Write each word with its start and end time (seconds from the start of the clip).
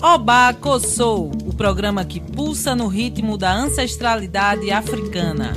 Oba 0.00 0.54
Kossou, 0.54 1.32
o 1.44 1.52
programa 1.52 2.04
que 2.04 2.20
pulsa 2.20 2.72
no 2.72 2.86
ritmo 2.86 3.36
da 3.36 3.52
ancestralidade 3.52 4.70
africana. 4.70 5.52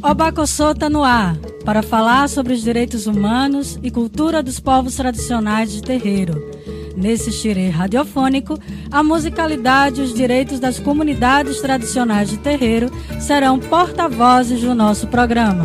Oba 0.00 0.30
Kossou 0.30 0.70
está 0.70 0.88
no 0.88 1.02
ar 1.02 1.36
para 1.64 1.82
falar 1.82 2.28
sobre 2.28 2.52
os 2.52 2.62
direitos 2.62 3.08
humanos 3.08 3.76
e 3.82 3.90
cultura 3.90 4.44
dos 4.44 4.60
povos 4.60 4.94
tradicionais 4.94 5.72
de 5.72 5.82
terreiro. 5.82 6.52
Nesse 6.96 7.32
xirê 7.32 7.68
radiofônico, 7.68 8.56
a 8.92 9.02
musicalidade 9.02 10.00
e 10.00 10.04
os 10.04 10.14
direitos 10.14 10.60
das 10.60 10.78
comunidades 10.78 11.60
tradicionais 11.60 12.30
de 12.30 12.36
terreiro 12.38 12.88
serão 13.18 13.58
porta-vozes 13.58 14.60
do 14.60 14.72
nosso 14.72 15.08
programa. 15.08 15.64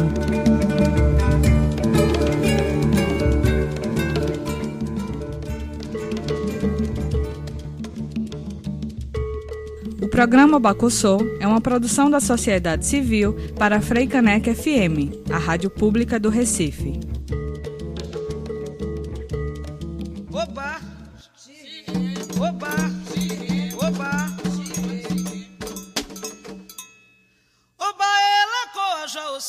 Programa 10.11 10.59
Bacossô 10.59 11.19
é 11.39 11.47
uma 11.47 11.61
produção 11.61 12.09
da 12.09 12.19
sociedade 12.19 12.85
civil 12.85 13.33
para 13.57 13.77
a 13.77 13.81
Freicaneca 13.81 14.53
FM, 14.53 15.31
a 15.31 15.37
rádio 15.37 15.69
pública 15.69 16.19
do 16.19 16.29
Recife. 16.29 16.99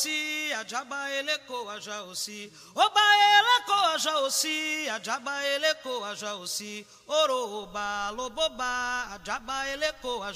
Coa 0.02 0.08
jaossi, 0.08 0.52
a 0.52 0.64
jaba 0.68 1.10
ele 1.10 1.38
coa. 1.46 1.74
Oba 2.74 3.00
ela 3.38 3.60
coa 3.66 3.94
a 3.94 5.00
jaba 5.02 5.32
ele 5.44 5.74
coa. 5.82 6.14
Oroba, 7.06 8.10
loboba, 8.10 8.64
a 8.64 9.20
jaba 9.24 9.68
ele 9.68 9.92
coa. 10.00 10.32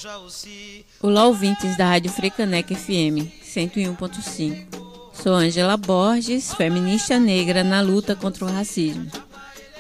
Olá 1.03 1.27
ouvintes 1.27 1.77
da 1.77 1.89
Rádio 1.89 2.13
Frecanec 2.13 2.75
FM 2.75 3.33
101.5. 3.43 4.67
Sou 5.13 5.33
Angela 5.33 5.77
Borges, 5.77 6.55
feminista 6.55 7.19
negra 7.19 7.65
na 7.65 7.81
luta 7.81 8.15
contra 8.15 8.45
o 8.45 8.53
racismo. 8.53 9.11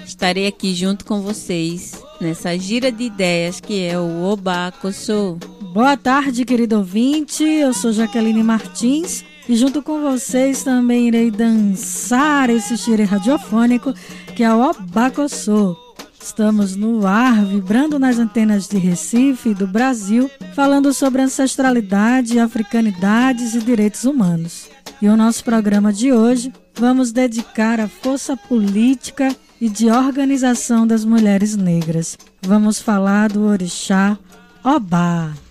Estarei 0.04 0.46
aqui 0.46 0.74
junto 0.74 1.04
com 1.04 1.20
vocês 1.20 2.02
nessa 2.20 2.56
gira 2.58 2.90
de 2.90 3.04
ideias 3.04 3.60
que 3.60 3.84
é 3.84 3.98
o 3.98 4.24
Obacossô. 4.24 5.34
Boa 5.72 5.96
tarde, 5.96 6.44
querido 6.44 6.78
ouvinte. 6.78 7.44
Eu 7.44 7.74
sou 7.74 7.92
Jaqueline 7.92 8.42
Martins 8.42 9.24
e 9.48 9.56
junto 9.56 9.82
com 9.82 10.00
vocês 10.00 10.62
também 10.64 11.08
irei 11.08 11.30
dançar 11.30 12.50
esse 12.50 12.76
xire 12.76 13.04
radiofônico 13.04 13.94
que 14.34 14.42
é 14.42 14.52
o 14.52 14.60
Obacossô. 14.60 15.76
Estamos 16.20 16.74
no 16.74 17.06
ar, 17.06 17.44
vibrando 17.44 17.98
nas 17.98 18.18
antenas 18.18 18.66
de 18.66 18.78
Recife 18.78 19.50
e 19.50 19.54
do 19.54 19.66
Brasil, 19.66 20.28
falando 20.54 20.92
sobre 20.92 21.22
ancestralidade, 21.22 22.40
africanidades 22.40 23.54
e 23.54 23.60
direitos 23.60 24.04
humanos. 24.04 24.68
E 25.00 25.08
o 25.08 25.16
nosso 25.16 25.44
programa 25.44 25.92
de 25.92 26.12
hoje 26.12 26.52
vamos 26.74 27.12
dedicar 27.12 27.78
à 27.78 27.86
força 27.86 28.36
política 28.36 29.34
e 29.60 29.68
de 29.68 29.88
organização 29.88 30.86
das 30.86 31.04
mulheres 31.04 31.56
negras. 31.56 32.18
Vamos 32.42 32.80
falar 32.80 33.30
do 33.30 33.44
orixá 33.44 34.18
Obá. 34.64 35.45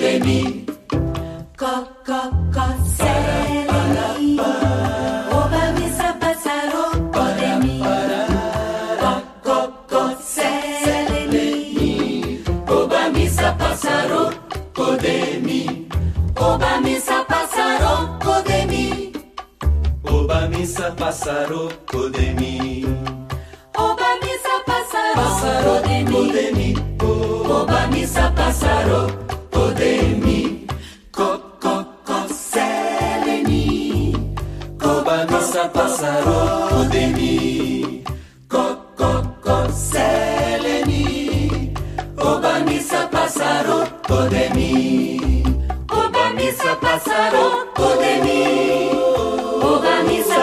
what 0.00 0.12
they 0.12 0.18
need. 0.18 0.69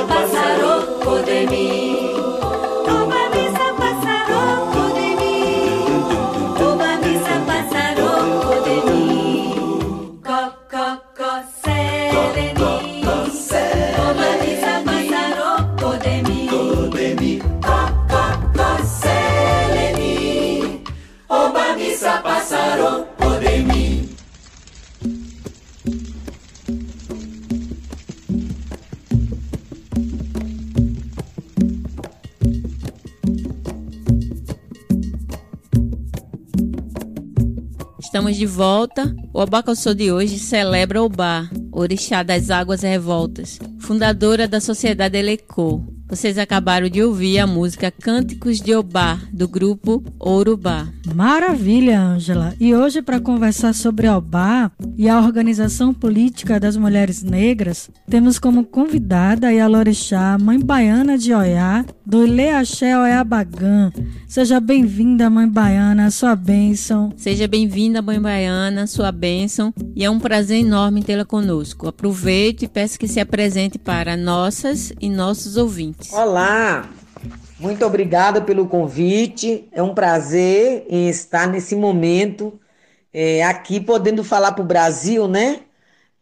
pájaro, 0.06 1.00
pájaro 1.04 1.16
de 1.26 1.48
mí. 1.48 1.97
De 38.38 38.46
volta. 38.46 39.16
O 39.34 39.42
Abacaçô 39.42 39.94
de 39.94 40.12
hoje 40.12 40.38
celebra 40.38 41.02
Obá, 41.02 41.50
orixá 41.72 42.22
das 42.22 42.50
águas 42.52 42.82
revoltas, 42.84 43.60
fundadora 43.80 44.48
da 44.48 44.62
Sociedade 44.62 45.18
Elecô, 45.18 45.82
vocês 46.10 46.38
acabaram 46.38 46.88
de 46.88 47.04
ouvir 47.04 47.38
a 47.38 47.46
música 47.46 47.92
Cânticos 47.92 48.62
de 48.62 48.74
Obá, 48.74 49.20
do 49.34 49.46
grupo 49.46 50.02
Ourubá. 50.18 50.88
Maravilha, 51.14 52.00
Ângela. 52.00 52.54
E 52.62 52.74
hoje, 52.74 53.02
para 53.02 53.20
conversar 53.20 53.74
sobre 53.74 54.08
Obá 54.08 54.72
e 54.96 55.10
a 55.10 55.20
organização 55.20 55.94
política 55.94 56.62
das 56.62 56.78
mulheres 56.78 57.24
negras, 57.24 57.90
temos 58.10 58.40
como 58.40 58.64
convidada 58.64 59.48
a 59.48 59.52
Yalorixá, 59.52 60.38
mãe 60.40 60.58
baiana 60.58 61.18
de 61.18 61.34
Oiá, 61.34 61.86
do 62.08 62.26
Ileaxé 62.26 62.98
Oiabagã. 62.98 63.92
Seja 64.30 64.62
bem-vinda, 64.62 65.30
mãe 65.30 65.46
baiana, 65.46 66.10
sua 66.10 66.38
bênção. 66.38 67.12
Seja 67.18 67.50
bem-vinda, 67.50 68.02
mãe 68.02 68.18
baiana, 68.18 68.88
sua 68.88 69.12
bênção. 69.12 69.74
E 69.94 70.06
é 70.06 70.10
um 70.10 70.18
prazer 70.18 70.62
enorme 70.62 71.04
tê-la 71.04 71.26
conosco. 71.26 71.86
Aproveite 71.86 72.64
e 72.64 72.68
peço 72.70 72.98
que 72.98 73.10
se 73.10 73.20
apresente 73.20 73.78
para 73.78 74.16
nossas 74.16 74.94
e 75.02 75.10
nossos 75.10 75.58
ouvintes 75.58 75.68
ouvintes. 75.68 76.14
Olá, 76.14 76.90
muito 77.60 77.86
obrigada 77.86 78.40
pelo 78.40 78.68
convite. 78.68 79.68
É 79.74 79.84
um 79.84 79.94
prazer 79.94 80.86
em 80.90 81.10
estar 81.10 81.46
nesse 81.46 81.76
momento 81.76 82.58
é, 83.14 83.44
aqui 83.44 83.82
podendo 83.82 84.24
falar 84.24 84.54
para 84.54 84.64
o 84.64 84.68
Brasil, 84.68 85.28
né? 85.28 85.60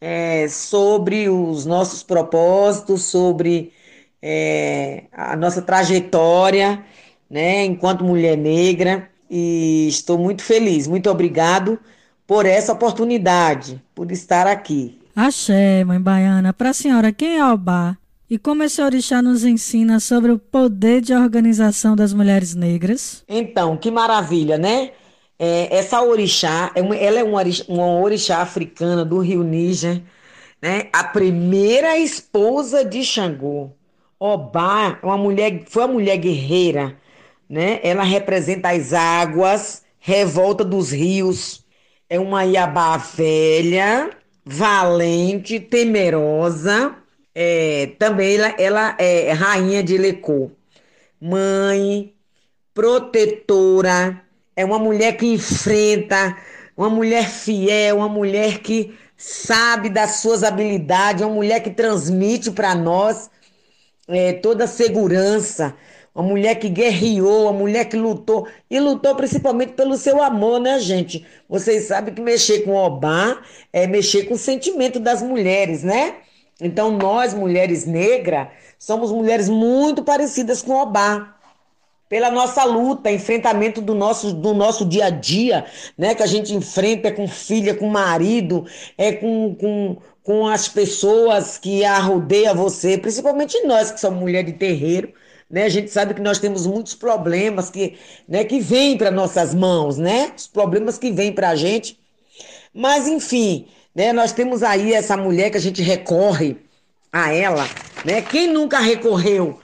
É, 0.02 0.48
sobre 0.48 1.30
os 1.30 1.64
nossos 1.64 2.02
propósitos, 2.02 3.04
sobre 3.04 3.72
é, 4.21 5.03
a 5.12 5.35
nossa 5.35 5.62
trajetória, 5.62 6.83
né? 7.29 7.65
Enquanto 7.65 8.03
mulher 8.03 8.38
negra. 8.38 9.09
E 9.29 9.88
estou 9.88 10.17
muito 10.17 10.44
feliz. 10.44 10.88
Muito 10.88 11.09
obrigado 11.09 11.79
por 12.27 12.45
essa 12.45 12.73
oportunidade, 12.73 13.81
por 13.94 14.12
estar 14.12 14.47
aqui. 14.47 15.00
Axé, 15.15 15.83
mãe 15.83 16.00
baiana. 16.00 16.53
Para 16.53 16.71
a 16.71 16.73
senhora, 16.73 17.12
quem 17.12 17.38
é 17.38 17.45
Obá? 17.45 17.97
E 18.29 18.39
como 18.39 18.63
esse 18.63 18.81
orixá 18.81 19.21
nos 19.21 19.45
ensina 19.45 20.00
sobre 20.00 20.31
o 20.31 20.39
poder 20.39 21.00
de 21.00 21.13
organização 21.13 21.95
das 21.95 22.12
mulheres 22.12 22.56
negras? 22.56 23.23
Então, 23.27 23.77
que 23.77 23.91
maravilha, 23.91 24.57
né? 24.57 24.91
É, 25.38 25.75
essa 25.77 26.01
orixá, 26.01 26.71
é 26.75 26.79
ela 27.06 27.19
é 27.19 27.23
uma 27.23 27.38
orixá, 27.38 27.63
uma 27.67 28.00
orixá 28.00 28.41
africana 28.41 29.06
do 29.06 29.19
Rio 29.19 29.44
Níger, 29.44 30.01
né? 30.62 30.89
A 30.91 31.03
primeira 31.03 31.97
esposa 31.97 32.83
de 32.83 33.03
Xangô. 33.03 33.71
Obá, 34.19 35.00
uma 35.03 35.17
mulher, 35.17 35.63
foi 35.67 35.83
uma 35.83 35.94
mulher 35.94 36.17
guerreira, 36.17 36.97
né? 37.50 37.79
Ela 37.83 38.03
representa 38.03 38.69
as 38.69 38.94
águas, 38.94 39.83
revolta 40.00 40.63
dos 40.63 40.91
rios. 40.91 41.65
É 42.09 42.19
uma 42.19 42.44
Iabá 42.44 42.97
velha, 42.97 44.09
valente, 44.45 45.59
temerosa, 45.59 46.95
é, 47.33 47.91
também 48.00 48.35
ela, 48.35 48.56
ela 48.57 48.95
é 49.00 49.31
rainha 49.33 49.83
de 49.83 49.97
Lecô. 49.97 50.51
Mãe, 51.19 52.13
protetora, 52.73 54.21
é 54.56 54.63
uma 54.63 54.79
mulher 54.79 55.17
que 55.17 55.25
enfrenta, 55.25 56.38
uma 56.77 56.89
mulher 56.89 57.27
fiel, 57.27 57.97
uma 57.97 58.07
mulher 58.09 58.59
que 58.59 58.95
sabe 59.17 59.89
das 59.89 60.17
suas 60.17 60.44
habilidades, 60.44 61.23
uma 61.23 61.33
mulher 61.33 61.62
que 61.62 61.71
transmite 61.71 62.51
para 62.51 62.73
nós 62.75 63.29
é, 64.07 64.34
toda 64.34 64.66
a 64.66 64.68
segurança, 64.68 65.75
uma 66.13 66.24
mulher 66.24 66.56
que 66.56 66.69
guerreou, 66.69 67.44
uma 67.44 67.54
mulher 67.54 67.86
que 67.86 67.98
lutou, 67.98 68.48
e 68.69 68.80
lutou 68.80 69.16
principalmente 69.16 69.74
pelo 69.74 69.98
seu 69.98 70.24
amor, 70.24 70.62
né, 70.62 70.80
gente? 70.80 71.25
Vocês 71.50 71.86
sabem 71.86 72.13
que 72.13 72.22
mexer 72.22 72.62
com 72.62 72.74
Obá 72.74 73.42
é 73.74 73.86
mexer 73.86 74.24
com 74.24 74.36
o 74.36 74.38
sentimento 74.38 75.00
das 75.00 75.22
mulheres, 75.22 75.84
né? 75.84 76.16
Então, 76.62 76.92
nós, 76.92 77.34
mulheres 77.34 77.86
negras, 77.86 78.48
somos 78.80 79.12
mulheres 79.12 79.50
muito 79.50 80.04
parecidas 80.04 80.62
com 80.62 80.74
Obá. 80.74 81.34
Pela 82.08 82.30
nossa 82.30 82.63
luta, 82.63 83.12
enfrentamento 83.12 83.81
do 83.81 83.96
nosso, 83.96 84.31
do 84.31 84.54
nosso 84.54 84.86
dia 84.86 85.08
a 85.08 85.10
dia, 85.10 85.66
né? 85.98 86.16
Que 86.16 86.24
a 86.24 86.28
gente 86.28 86.54
enfrenta 86.54 87.12
com 87.12 87.28
filha, 87.28 87.75
com 87.75 87.90
marido, 87.90 88.66
é 88.98 89.12
com, 89.12 89.54
com, 89.56 89.98
com 90.25 90.48
as 90.48 90.68
pessoas 90.68 91.60
que 91.60 91.86
a 91.86 92.00
rodeiam 92.00 92.56
você, 92.56 92.98
principalmente 92.98 93.62
nós 93.62 93.92
que 93.92 94.00
somos 94.00 94.19
mulheres 94.19 94.51
de 94.51 94.57
terreiro, 94.57 95.13
né? 95.48 95.66
A 95.66 95.69
gente 95.69 95.92
sabe 95.92 96.16
que 96.16 96.22
nós 96.22 96.39
temos 96.39 96.66
muitos 96.66 96.95
problemas 96.95 97.69
que, 97.69 97.95
né, 98.27 98.44
que 98.44 98.60
vêm 98.60 98.98
para 98.98 99.12
nossas 99.12 99.54
mãos, 99.54 100.00
né? 100.00 100.33
Os 100.36 100.48
problemas 100.48 100.98
que 100.98 101.12
vêm 101.12 101.31
para 101.31 101.50
a 101.50 101.56
gente. 101.56 102.00
Mas, 102.74 103.07
enfim, 103.07 103.68
né? 103.94 104.12
Nós 104.12 104.31
temos 104.31 104.63
aí 104.63 104.94
essa 104.94 105.16
mulher 105.16 105.51
que 105.51 105.57
a 105.57 105.62
gente 105.62 105.83
recorre 105.83 106.57
a 107.13 107.31
ela, 107.31 107.68
né? 108.04 108.24
Quem 108.24 108.48
nunca 108.48 108.80
recorreu 108.80 109.60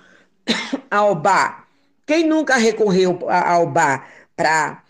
ao 0.91 1.15
bar? 1.15 1.65
Quem 2.05 2.27
nunca 2.27 2.55
recorreu 2.57 3.17
ao 3.27 3.65
bar 3.65 4.07
para 4.35 4.80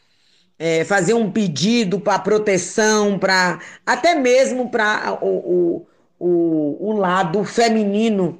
é, 0.61 0.85
fazer 0.85 1.15
um 1.15 1.31
pedido 1.31 1.99
para 1.99 2.19
proteção, 2.19 3.17
para 3.17 3.59
até 3.83 4.13
mesmo 4.13 4.69
para 4.69 5.17
o, 5.19 5.27
o, 5.27 5.87
o, 6.19 6.89
o 6.89 6.91
lado 6.91 7.43
feminino, 7.43 8.39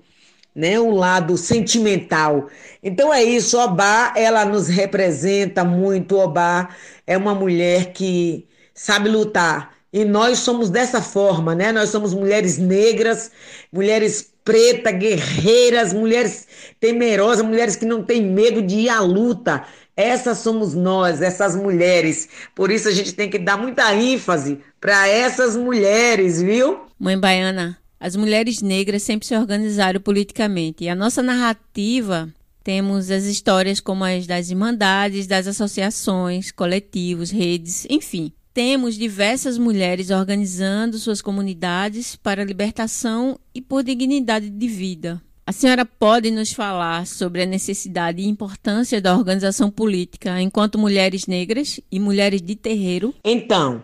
né? 0.55 0.79
O 0.79 0.91
lado 0.91 1.35
sentimental. 1.35 2.47
Então 2.83 3.11
é 3.11 3.23
isso, 3.23 3.57
Obá, 3.57 4.13
ela 4.15 4.45
nos 4.45 4.67
representa 4.67 5.63
muito. 5.65 6.15
Obá 6.15 6.69
é 7.07 7.17
uma 7.17 7.33
mulher 7.33 7.91
que 7.91 8.47
sabe 8.71 9.09
lutar 9.09 9.73
e 9.91 10.05
nós 10.05 10.39
somos 10.39 10.69
dessa 10.69 11.01
forma, 11.01 11.55
né? 11.55 11.71
Nós 11.71 11.89
somos 11.89 12.13
mulheres 12.13 12.59
negras, 12.59 13.31
mulheres 13.73 14.31
pretas, 14.43 14.93
guerreiras, 14.93 15.91
mulheres 15.91 16.47
temerosas, 16.79 17.45
mulheres 17.45 17.75
que 17.75 17.85
não 17.85 18.03
têm 18.03 18.21
medo 18.23 18.61
de 18.61 18.75
ir 18.75 18.89
à 18.89 19.01
luta. 19.01 19.63
Essas 19.95 20.39
somos 20.39 20.73
nós, 20.73 21.21
essas 21.21 21.55
mulheres. 21.55 22.29
Por 22.55 22.71
isso 22.71 22.87
a 22.87 22.91
gente 22.91 23.13
tem 23.13 23.29
que 23.29 23.37
dar 23.37 23.57
muita 23.57 23.93
ênfase 23.93 24.59
para 24.79 25.07
essas 25.07 25.55
mulheres, 25.55 26.41
viu? 26.41 26.81
Mãe 26.99 27.19
Baiana, 27.19 27.77
as 27.99 28.15
mulheres 28.15 28.61
negras 28.61 29.03
sempre 29.03 29.27
se 29.27 29.35
organizaram 29.35 29.99
politicamente. 29.99 30.85
E 30.85 30.89
a 30.89 30.95
nossa 30.95 31.21
narrativa 31.21 32.29
temos 32.63 33.11
as 33.11 33.23
histórias 33.25 33.79
como 33.79 34.03
as 34.03 34.25
das 34.25 34.49
irmandades, 34.49 35.27
das 35.27 35.47
associações, 35.47 36.51
coletivos, 36.51 37.31
redes, 37.31 37.85
enfim 37.89 38.31
temos 38.53 38.95
diversas 38.95 39.57
mulheres 39.57 40.09
organizando 40.09 40.97
suas 40.97 41.21
comunidades 41.21 42.15
para 42.15 42.43
libertação 42.43 43.39
e 43.55 43.61
por 43.61 43.83
dignidade 43.83 44.49
de 44.49 44.67
vida. 44.67 45.21
A 45.45 45.51
senhora 45.51 45.85
pode 45.85 46.29
nos 46.29 46.53
falar 46.53 47.05
sobre 47.07 47.41
a 47.41 47.45
necessidade 47.45 48.21
e 48.21 48.27
importância 48.27 49.01
da 49.01 49.15
organização 49.15 49.71
política 49.71 50.39
enquanto 50.39 50.77
mulheres 50.77 51.25
negras 51.25 51.79
e 51.91 51.99
mulheres 51.99 52.41
de 52.41 52.55
terreiro? 52.55 53.13
Então, 53.23 53.83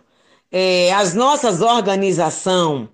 é, 0.51 0.93
as 0.93 1.13
nossas 1.13 1.61
organizações, 1.61 2.87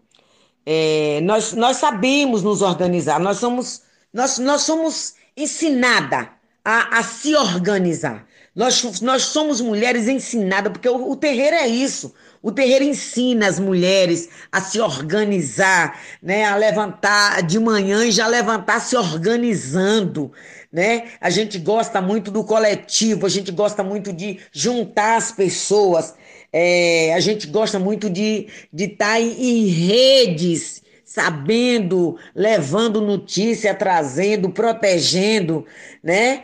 é, 0.65 1.19
nós, 1.23 1.53
nós 1.53 1.77
sabemos 1.77 2.41
nos 2.41 2.61
organizar, 2.61 3.19
nós 3.19 3.37
somos, 3.37 3.81
nós, 4.13 4.39
nós 4.39 4.61
somos 4.61 5.13
ensinadas 5.35 6.27
a, 6.63 6.99
a 6.99 7.03
se 7.03 7.35
organizar. 7.35 8.25
Nós, 8.55 9.01
nós 9.01 9.23
somos 9.23 9.59
mulheres 9.59 10.07
ensinadas, 10.07 10.71
porque 10.71 10.87
o, 10.87 11.11
o 11.11 11.15
terreiro 11.15 11.55
é 11.55 11.67
isso. 11.67 12.13
O 12.43 12.51
terreiro 12.51 12.83
ensina 12.83 13.47
as 13.47 13.57
mulheres 13.57 14.27
a 14.51 14.59
se 14.59 14.77
organizar, 14.81 15.97
né? 16.21 16.43
A 16.43 16.57
levantar 16.57 17.41
de 17.41 17.57
manhã 17.57 18.05
e 18.05 18.11
já 18.11 18.27
levantar 18.27 18.81
se 18.81 18.97
organizando, 18.97 20.29
né? 20.69 21.05
A 21.21 21.29
gente 21.29 21.57
gosta 21.57 22.01
muito 22.01 22.29
do 22.29 22.43
coletivo, 22.43 23.25
a 23.25 23.29
gente 23.29 23.49
gosta 23.49 23.81
muito 23.81 24.11
de 24.11 24.41
juntar 24.51 25.15
as 25.15 25.31
pessoas, 25.31 26.15
é, 26.51 27.13
a 27.13 27.19
gente 27.21 27.47
gosta 27.47 27.79
muito 27.79 28.09
de 28.09 28.49
estar 28.73 29.13
tá 29.13 29.21
em, 29.21 29.41
em 29.41 29.65
redes 29.67 30.83
sabendo, 31.05 32.17
levando 32.35 32.99
notícia, 32.99 33.73
trazendo, 33.73 34.49
protegendo, 34.49 35.65
né? 36.03 36.43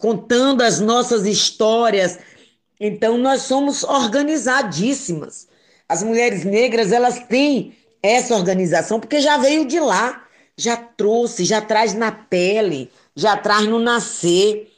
Contando 0.00 0.62
as 0.62 0.80
nossas 0.80 1.26
histórias. 1.26 2.18
Então 2.80 3.18
nós 3.18 3.42
somos 3.42 3.82
organizadíssimas. 3.84 5.48
As 5.88 6.02
mulheres 6.02 6.44
negras, 6.44 6.92
elas 6.92 7.18
têm 7.26 7.76
essa 8.02 8.34
organização 8.34 9.00
porque 9.00 9.20
já 9.20 9.36
veio 9.38 9.66
de 9.66 9.80
lá, 9.80 10.24
já 10.56 10.76
trouxe, 10.76 11.44
já 11.44 11.60
traz 11.60 11.94
na 11.94 12.12
pele, 12.12 12.90
já 13.14 13.36
traz 13.36 13.66
no 13.66 13.78
nascer. 13.78 14.70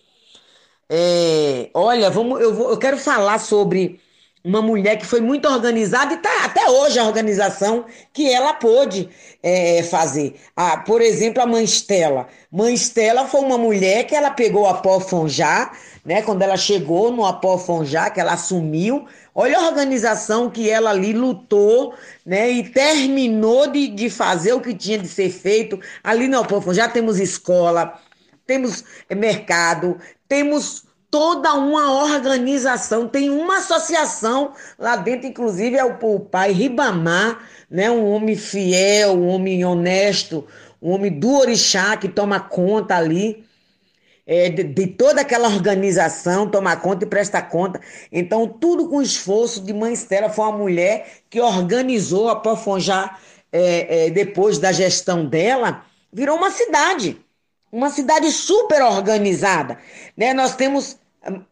É, 0.88 1.70
olha, 1.74 2.10
vamos, 2.10 2.40
eu, 2.40 2.54
vou, 2.54 2.70
eu 2.70 2.78
quero 2.78 2.96
falar 2.96 3.38
sobre 3.38 4.00
uma 4.42 4.62
mulher 4.62 4.96
que 4.96 5.06
foi 5.06 5.20
muito 5.20 5.46
organizada 5.46 6.14
e 6.14 6.16
está 6.16 6.44
até 6.44 6.68
hoje 6.68 6.98
a 6.98 7.04
organização 7.04 7.84
que 8.12 8.32
ela 8.32 8.54
pôde 8.54 9.08
é, 9.42 9.82
fazer. 9.82 10.36
Ah, 10.56 10.78
por 10.78 11.02
exemplo, 11.02 11.42
a 11.42 11.46
Mãe 11.46 11.62
Estela. 11.62 12.26
Mãe 12.50 12.72
Estela 12.72 13.26
foi 13.26 13.40
uma 13.40 13.58
mulher 13.58 14.04
que 14.04 14.14
ela 14.14 14.30
pegou 14.30 14.66
a 14.66 14.74
Pó 14.74 14.98
Fonjá, 14.98 15.70
né, 16.04 16.22
quando 16.22 16.42
ela 16.42 16.56
chegou 16.56 17.12
no 17.12 17.26
Apó 17.26 17.58
Fonjá, 17.58 18.08
que 18.08 18.20
ela 18.20 18.32
assumiu, 18.32 19.06
olha 19.34 19.58
a 19.58 19.66
organização 19.66 20.50
que 20.50 20.68
ela 20.70 20.90
ali 20.90 21.12
lutou, 21.12 21.94
né, 22.24 22.50
e 22.50 22.68
terminou 22.68 23.66
de, 23.66 23.88
de 23.88 24.08
fazer 24.08 24.54
o 24.54 24.60
que 24.60 24.74
tinha 24.74 24.98
de 24.98 25.08
ser 25.08 25.30
feito. 25.30 25.78
Ali 26.02 26.26
no 26.26 26.40
Apó 26.40 26.60
Fonjá 26.60 26.88
temos 26.88 27.18
escola, 27.18 27.98
temos 28.46 28.82
mercado, 29.10 29.98
temos 30.26 30.84
toda 31.10 31.54
uma 31.54 32.04
organização, 32.04 33.08
tem 33.08 33.30
uma 33.30 33.58
associação 33.58 34.52
lá 34.78 34.96
dentro, 34.96 35.26
inclusive 35.26 35.76
é 35.76 35.84
o, 35.84 36.20
pai 36.20 36.52
Ribamar, 36.52 37.40
né, 37.68 37.90
um 37.90 38.08
homem 38.10 38.36
fiel, 38.36 39.14
um 39.14 39.28
homem 39.28 39.64
honesto, 39.64 40.46
um 40.80 40.92
homem 40.92 41.10
do 41.18 41.32
orixá 41.36 41.96
que 41.96 42.08
toma 42.08 42.38
conta 42.38 42.96
ali 42.96 43.44
é, 44.26 44.48
de, 44.48 44.62
de, 44.62 44.86
toda 44.86 45.22
aquela 45.22 45.48
organização, 45.48 46.48
toma 46.48 46.76
conta 46.76 47.04
e 47.04 47.08
presta 47.08 47.42
conta. 47.42 47.80
Então, 48.12 48.46
tudo 48.46 48.88
com 48.88 49.02
esforço 49.02 49.60
de 49.60 49.72
Mãe 49.72 49.92
Estela, 49.92 50.30
foi 50.30 50.44
uma 50.44 50.58
mulher 50.58 51.22
que 51.28 51.40
organizou 51.40 52.28
a 52.28 52.36
Pofonjá 52.36 53.18
é, 53.52 54.06
é, 54.06 54.10
depois 54.10 54.58
da 54.58 54.70
gestão 54.70 55.26
dela, 55.26 55.84
virou 56.12 56.36
uma 56.36 56.50
cidade 56.52 57.20
uma 57.72 57.90
cidade 57.90 58.30
super 58.30 58.82
organizada. 58.82 59.78
Né? 60.16 60.34
Nós 60.34 60.56
temos 60.56 60.98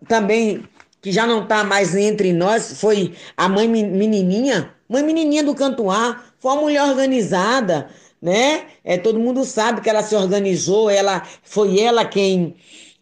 também, 0.06 0.64
que 1.00 1.12
já 1.12 1.26
não 1.26 1.42
está 1.42 1.62
mais 1.64 1.94
entre 1.94 2.32
nós, 2.32 2.80
foi 2.80 3.14
a 3.37 3.48
mãe 3.48 3.68
menininha, 3.68 4.75
mãe 4.88 5.02
menininha 5.02 5.44
do 5.44 5.54
Cantuá, 5.54 6.25
foi 6.38 6.52
uma 6.52 6.62
mulher 6.62 6.82
organizada, 6.84 7.88
né? 8.20 8.66
É, 8.84 8.96
todo 8.96 9.18
mundo 9.18 9.44
sabe 9.44 9.80
que 9.80 9.88
ela 9.90 10.02
se 10.02 10.14
organizou, 10.14 10.90
ela 10.90 11.22
foi 11.42 11.78
ela 11.78 12.04
quem 12.04 12.56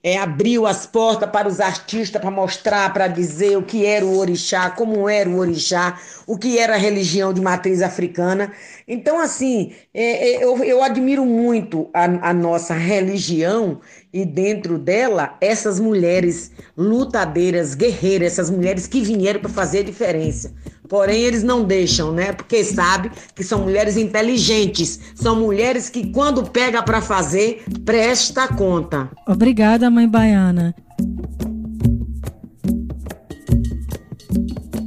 é, 0.06 0.16
abriu 0.18 0.68
as 0.68 0.86
portas 0.86 1.28
para 1.28 1.48
os 1.48 1.58
artistas 1.58 2.22
para 2.22 2.30
mostrar, 2.30 2.92
para 2.92 3.08
dizer 3.08 3.58
o 3.58 3.62
que 3.64 3.84
era 3.84 4.06
o 4.06 4.18
orixá, 4.18 4.70
como 4.70 5.08
era 5.08 5.28
o 5.28 5.36
orixá, 5.36 5.98
o 6.28 6.38
que 6.38 6.60
era 6.60 6.74
a 6.74 6.78
religião 6.78 7.32
de 7.32 7.40
matriz 7.40 7.82
africana. 7.82 8.52
Então, 8.86 9.18
assim, 9.18 9.72
é, 9.92 10.34
é, 10.34 10.44
eu, 10.44 10.62
eu 10.62 10.80
admiro 10.80 11.26
muito 11.26 11.90
a, 11.92 12.04
a 12.30 12.32
nossa 12.32 12.72
religião 12.72 13.80
e 14.12 14.24
dentro 14.24 14.78
dela 14.78 15.36
essas 15.40 15.78
mulheres 15.78 16.50
lutadeiras, 16.76 17.74
guerreiras, 17.74 18.32
essas 18.32 18.50
mulheres 18.50 18.86
que 18.86 19.00
vieram 19.00 19.40
para 19.40 19.50
fazer 19.50 19.80
a 19.80 19.84
diferença. 19.84 20.52
Porém, 20.88 21.22
eles 21.22 21.42
não 21.42 21.64
deixam, 21.64 22.12
né? 22.12 22.32
Porque 22.32 22.62
sabe 22.64 23.10
que 23.34 23.42
são 23.42 23.60
mulheres 23.62 23.96
inteligentes, 23.96 25.00
são 25.14 25.36
mulheres 25.36 25.90
que 25.90 26.10
quando 26.12 26.48
pega 26.50 26.82
para 26.82 27.00
fazer, 27.00 27.64
presta 27.84 28.48
conta. 28.48 29.10
Obrigada, 29.26 29.90
mãe 29.90 30.08
baiana. 30.08 30.74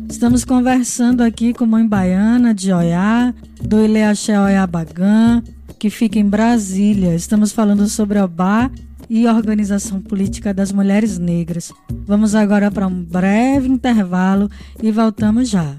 Estamos 0.10 0.44
conversando 0.44 1.22
aqui 1.22 1.54
com 1.54 1.66
mãe 1.66 1.88
baiana 1.88 2.54
de 2.54 2.74
Oiá, 2.74 3.34
do 3.62 3.84
Ileaxé 3.84 4.40
Oiabagã, 4.40 5.42
que 5.80 5.90
fica 5.90 6.20
em 6.20 6.28
Brasília. 6.28 7.16
Estamos 7.16 7.54
falando 7.54 7.88
sobre 7.88 8.20
Obá 8.20 8.70
e 9.10 9.26
Organização 9.26 10.02
Política 10.02 10.54
das 10.54 10.72
Mulheres 10.74 11.18
Negras. 11.18 11.72
Vamos 12.06 12.36
agora 12.36 12.70
para 12.70 12.86
um 12.86 13.02
breve 13.02 13.70
intervalo 13.70 14.52
e 14.84 14.92
voltamos 14.92 15.50
já. 15.50 15.78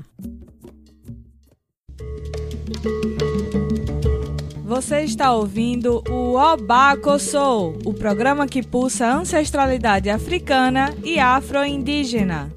Você 4.65 5.03
está 5.03 5.33
ouvindo 5.33 6.03
o 6.09 6.37
Obaco 6.37 7.19
Soul, 7.19 7.79
o 7.85 7.93
programa 7.93 8.47
que 8.47 8.63
pulsa 8.63 9.13
ancestralidade 9.13 10.09
africana 10.09 10.95
e 11.05 11.19
afro-indígena. 11.19 12.51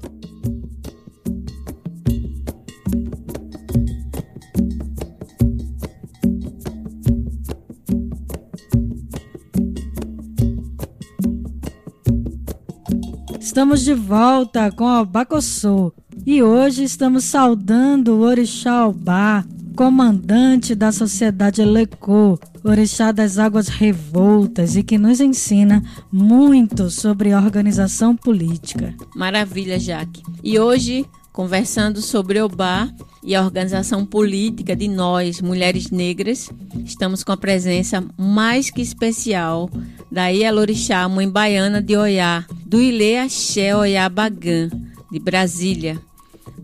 Estamos 13.54 13.84
de 13.84 13.94
volta 13.94 14.68
com 14.72 14.84
o 14.84 15.04
Bacossô 15.04 15.92
e 16.26 16.42
hoje 16.42 16.82
estamos 16.82 17.22
saudando 17.22 18.08
o 18.08 18.22
Orixá 18.22 18.84
Obá, 18.84 19.44
comandante 19.76 20.74
da 20.74 20.90
sociedade 20.90 21.64
Lecô, 21.64 22.36
Orixá 22.64 23.12
das 23.12 23.38
Águas 23.38 23.68
Revoltas 23.68 24.74
e 24.74 24.82
que 24.82 24.98
nos 24.98 25.20
ensina 25.20 25.80
muito 26.10 26.90
sobre 26.90 27.32
organização 27.32 28.16
política. 28.16 28.92
Maravilha, 29.14 29.78
Jaque. 29.78 30.20
E 30.42 30.58
hoje, 30.58 31.06
conversando 31.32 32.02
sobre 32.02 32.42
Obá 32.42 32.92
e 33.22 33.36
a 33.36 33.42
organização 33.44 34.04
política 34.04 34.74
de 34.74 34.88
nós, 34.88 35.40
mulheres 35.40 35.92
negras, 35.92 36.50
estamos 36.84 37.22
com 37.22 37.30
a 37.30 37.36
presença 37.36 38.04
mais 38.18 38.68
que 38.68 38.82
especial 38.82 39.70
da 40.10 40.26
Ielorixá, 40.26 41.08
mãe 41.08 41.28
baiana 41.28 41.80
de 41.80 41.96
Oiá, 41.96 42.44
do 42.74 42.82
Ilê 42.82 43.18
Axé 43.18 43.76
Oiá 43.76 44.08
Bagã, 44.08 44.68
de 45.08 45.20
Brasília. 45.20 45.96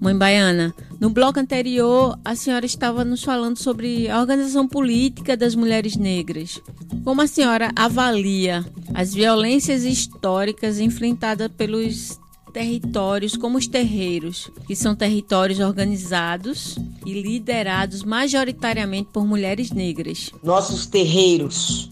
Mãe 0.00 0.18
baiana, 0.18 0.74
no 0.98 1.08
bloco 1.08 1.38
anterior 1.38 2.18
a 2.24 2.34
senhora 2.34 2.66
estava 2.66 3.04
nos 3.04 3.22
falando 3.22 3.56
sobre 3.56 4.10
a 4.10 4.18
organização 4.18 4.66
política 4.66 5.36
das 5.36 5.54
mulheres 5.54 5.94
negras. 5.94 6.60
Como 7.04 7.22
a 7.22 7.28
senhora 7.28 7.70
avalia 7.76 8.66
as 8.92 9.14
violências 9.14 9.84
históricas 9.84 10.80
enfrentadas 10.80 11.46
pelos 11.56 12.18
territórios 12.52 13.36
como 13.36 13.56
os 13.56 13.68
terreiros, 13.68 14.50
que 14.66 14.74
são 14.74 14.96
territórios 14.96 15.60
organizados 15.60 16.76
e 17.06 17.22
liderados 17.22 18.02
majoritariamente 18.02 19.10
por 19.12 19.24
mulheres 19.24 19.70
negras? 19.70 20.32
Nossos 20.42 20.86
terreiros 20.86 21.88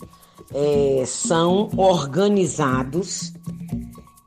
é, 0.52 1.04
são 1.06 1.70
organizados 1.76 3.32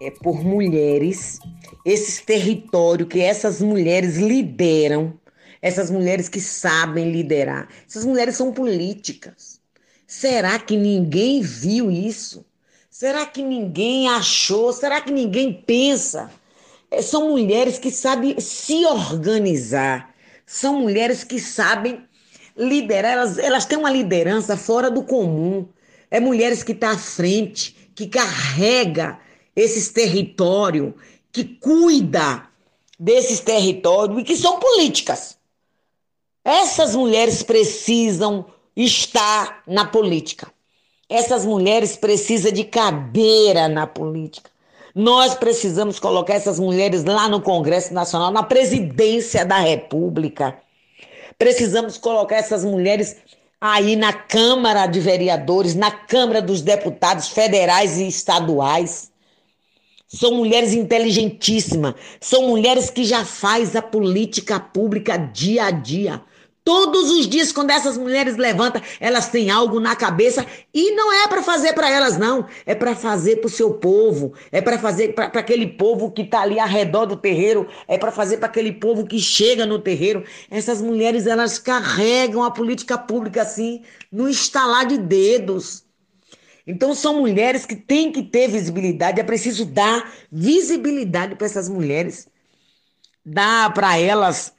é, 0.02 0.10
por 0.10 0.44
mulheres, 0.44 1.40
esses 1.86 2.20
territórios 2.22 3.08
que 3.08 3.22
essas 3.22 3.62
mulheres 3.62 4.18
lideram, 4.18 5.14
essas 5.62 5.92
mulheres 5.92 6.28
que 6.28 6.42
sabem 6.42 7.12
liderar, 7.12 7.70
essas 7.88 8.04
mulheres 8.04 8.36
são 8.36 8.52
políticas. 8.52 9.62
Será 10.08 10.58
que 10.58 10.76
ninguém 10.76 11.42
viu 11.42 11.92
isso? 11.92 12.44
Será 12.90 13.28
que 13.28 13.44
ninguém 13.44 14.10
achou? 14.10 14.74
Será 14.74 15.00
que 15.00 15.12
ninguém 15.12 15.54
pensa? 15.54 16.32
É, 16.90 17.02
são 17.02 17.30
mulheres 17.30 17.78
que 17.78 17.92
sabem 17.92 18.40
se 18.40 18.84
organizar, 18.86 20.14
são 20.46 20.82
mulheres 20.82 21.24
que 21.24 21.40
sabem 21.40 22.04
liderar, 22.58 23.14
elas, 23.14 23.38
elas 23.38 23.66
têm 23.66 23.78
uma 23.78 23.92
liderança 23.92 24.58
fora 24.58 24.90
do 24.90 25.04
comum 25.04 25.68
é 26.12 26.20
mulheres 26.20 26.62
que 26.62 26.74
estão 26.74 26.90
tá 26.90 26.96
à 26.96 27.00
frente, 27.00 27.90
que 27.96 28.06
carrega 28.06 29.18
esses 29.56 29.90
territórios, 29.90 30.94
que 31.32 31.44
cuida 31.44 32.48
desses 33.00 33.40
territórios 33.40 34.20
e 34.20 34.24
que 34.24 34.36
são 34.36 34.60
políticas. 34.60 35.38
Essas 36.44 36.96
mulheres 36.96 37.44
precisam 37.44 38.46
estar 38.76 39.64
na 39.68 39.86
política. 39.86 40.52
Essas 41.10 41.46
mulheres 41.46 41.96
precisam 41.96 42.52
de 42.52 42.64
cadeira 42.64 43.68
na 43.68 43.86
política. 43.86 44.50
Nós 44.94 45.36
precisamos 45.36 46.00
colocar 46.00 46.34
essas 46.34 46.60
mulheres 46.60 47.04
lá 47.04 47.30
no 47.30 47.42
Congresso 47.42 47.94
Nacional, 47.94 48.32
na 48.32 48.44
presidência 48.44 49.46
da 49.46 49.60
República. 49.60 50.58
Precisamos 51.38 51.98
colocar 51.98 52.38
essas 52.38 52.64
mulheres 52.64 53.18
aí 53.60 53.96
na 53.96 54.12
Câmara 54.12 54.88
de 54.88 55.00
Vereadores, 55.00 55.76
na 55.76 55.92
Câmara 55.92 56.42
dos 56.42 56.62
Deputados 56.62 57.30
federais 57.30 57.98
e 58.00 58.08
estaduais. 58.08 59.11
São 60.14 60.34
mulheres 60.34 60.74
inteligentíssimas, 60.74 61.96
são 62.20 62.50
mulheres 62.50 62.90
que 62.90 63.06
já 63.06 63.24
faz 63.24 63.78
a 63.78 63.82
política 63.82 64.60
pública 64.60 65.16
dia 65.16 65.64
a 65.64 65.72
dia. 65.72 66.22
Todos 66.66 67.10
os 67.10 67.30
dias, 67.30 67.54
quando 67.54 67.72
essas 67.72 67.98
mulheres 67.98 68.36
levantam, 68.36 68.82
elas 69.00 69.30
têm 69.30 69.50
algo 69.50 69.80
na 69.80 69.96
cabeça 69.96 70.46
e 70.74 70.92
não 70.92 71.14
é 71.14 71.28
para 71.30 71.42
fazer 71.42 71.74
para 71.74 71.90
elas, 71.90 72.18
não. 72.18 72.46
É 72.66 72.76
para 72.76 72.94
fazer 72.94 73.38
para 73.38 73.48
o 73.48 73.50
seu 73.50 73.76
povo. 73.76 74.34
É 74.52 74.62
para 74.62 74.78
fazer 74.78 75.16
para 75.16 75.28
aquele 75.28 75.66
povo 75.66 76.12
que 76.12 76.24
está 76.24 76.42
ali 76.42 76.60
ao 76.60 76.68
redor 76.68 77.06
do 77.06 77.16
terreiro. 77.16 77.68
É 77.88 77.98
para 77.98 78.12
fazer 78.12 78.38
para 78.38 78.48
aquele 78.48 78.74
povo 78.74 79.08
que 79.08 79.18
chega 79.18 79.66
no 79.66 79.80
terreiro. 79.80 80.24
Essas 80.52 80.82
mulheres, 80.82 81.26
elas 81.26 81.58
carregam 81.58 82.44
a 82.44 82.52
política 82.52 82.98
pública 82.98 83.42
assim, 83.42 83.82
no 84.12 84.30
estalar 84.30 84.86
de 84.86 84.98
dedos. 84.98 85.84
Então, 86.72 86.96
são 86.96 87.20
mulheres 87.20 87.66
que 87.66 87.76
têm 87.76 88.12
que 88.12 88.24
ter 88.24 88.48
visibilidade. 88.48 89.20
É 89.20 89.24
preciso 89.24 89.66
dar 89.66 90.12
visibilidade 90.32 91.36
para 91.36 91.46
essas 91.46 91.68
mulheres. 91.68 92.28
dar 93.26 93.74
para 93.74 94.00
elas, 94.00 94.54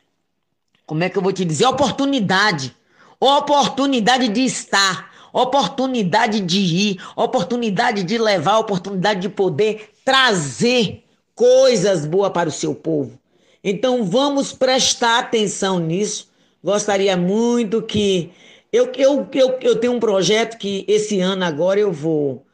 como 0.87 1.02
é 1.02 1.09
que 1.09 1.19
eu 1.19 1.23
vou 1.23 1.33
te 1.33 1.45
dizer, 1.45 1.66
oportunidade. 1.66 2.76
Oportunidade 3.19 4.28
de 4.28 4.45
estar, 4.45 5.11
oportunidade 5.33 6.40
de 6.40 6.59
ir, 6.59 7.02
oportunidade 7.16 8.02
de 8.02 8.19
levar, 8.19 8.59
oportunidade 8.59 9.21
de 9.21 9.28
poder 9.28 9.90
trazer 10.04 11.04
coisas 11.35 12.04
boas 12.04 12.33
para 12.33 12.49
o 12.49 12.52
seu 12.52 12.75
povo. 12.75 13.19
Então 13.62 14.04
vamos 14.04 14.52
prestar 14.52 15.21
atenção 15.21 15.78
nisso. 15.78 16.28
Gostaria 16.62 17.16
muito 17.16 17.81
que 17.83 18.33
eu, 18.73 18.91
eu, 18.97 19.29
eu, 19.33 19.59
eu 19.61 19.76
tenho 19.76 19.93
um 19.93 20.00
projeto 20.00 20.57
que 20.57 20.85
esse 20.88 21.21
ano 21.21 21.45
agora 21.45 21.79
eu 21.79 21.93
vou 21.93 22.47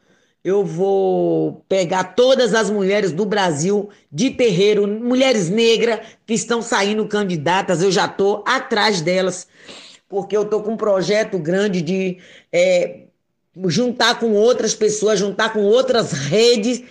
eu 0.43 0.63
vou 0.63 1.65
pegar 1.67 2.15
todas 2.15 2.53
as 2.53 2.69
mulheres 2.69 3.11
do 3.11 3.25
Brasil 3.25 3.89
de 4.11 4.29
terreiro, 4.29 4.87
mulheres 4.87 5.49
negras 5.49 5.99
que 6.25 6.33
estão 6.33 6.61
saindo 6.61 7.05
candidatas, 7.07 7.81
eu 7.81 7.91
já 7.91 8.05
estou 8.05 8.43
atrás 8.47 9.01
delas, 9.01 9.47
porque 10.07 10.35
eu 10.35 10.43
estou 10.43 10.63
com 10.63 10.71
um 10.71 10.77
projeto 10.77 11.37
grande 11.37 11.81
de 11.81 12.19
é, 12.53 13.01
juntar 13.65 14.17
com 14.17 14.31
outras 14.31 14.73
pessoas, 14.73 15.19
juntar 15.19 15.51
com 15.51 15.63
outras 15.63 16.13
redes 16.13 16.83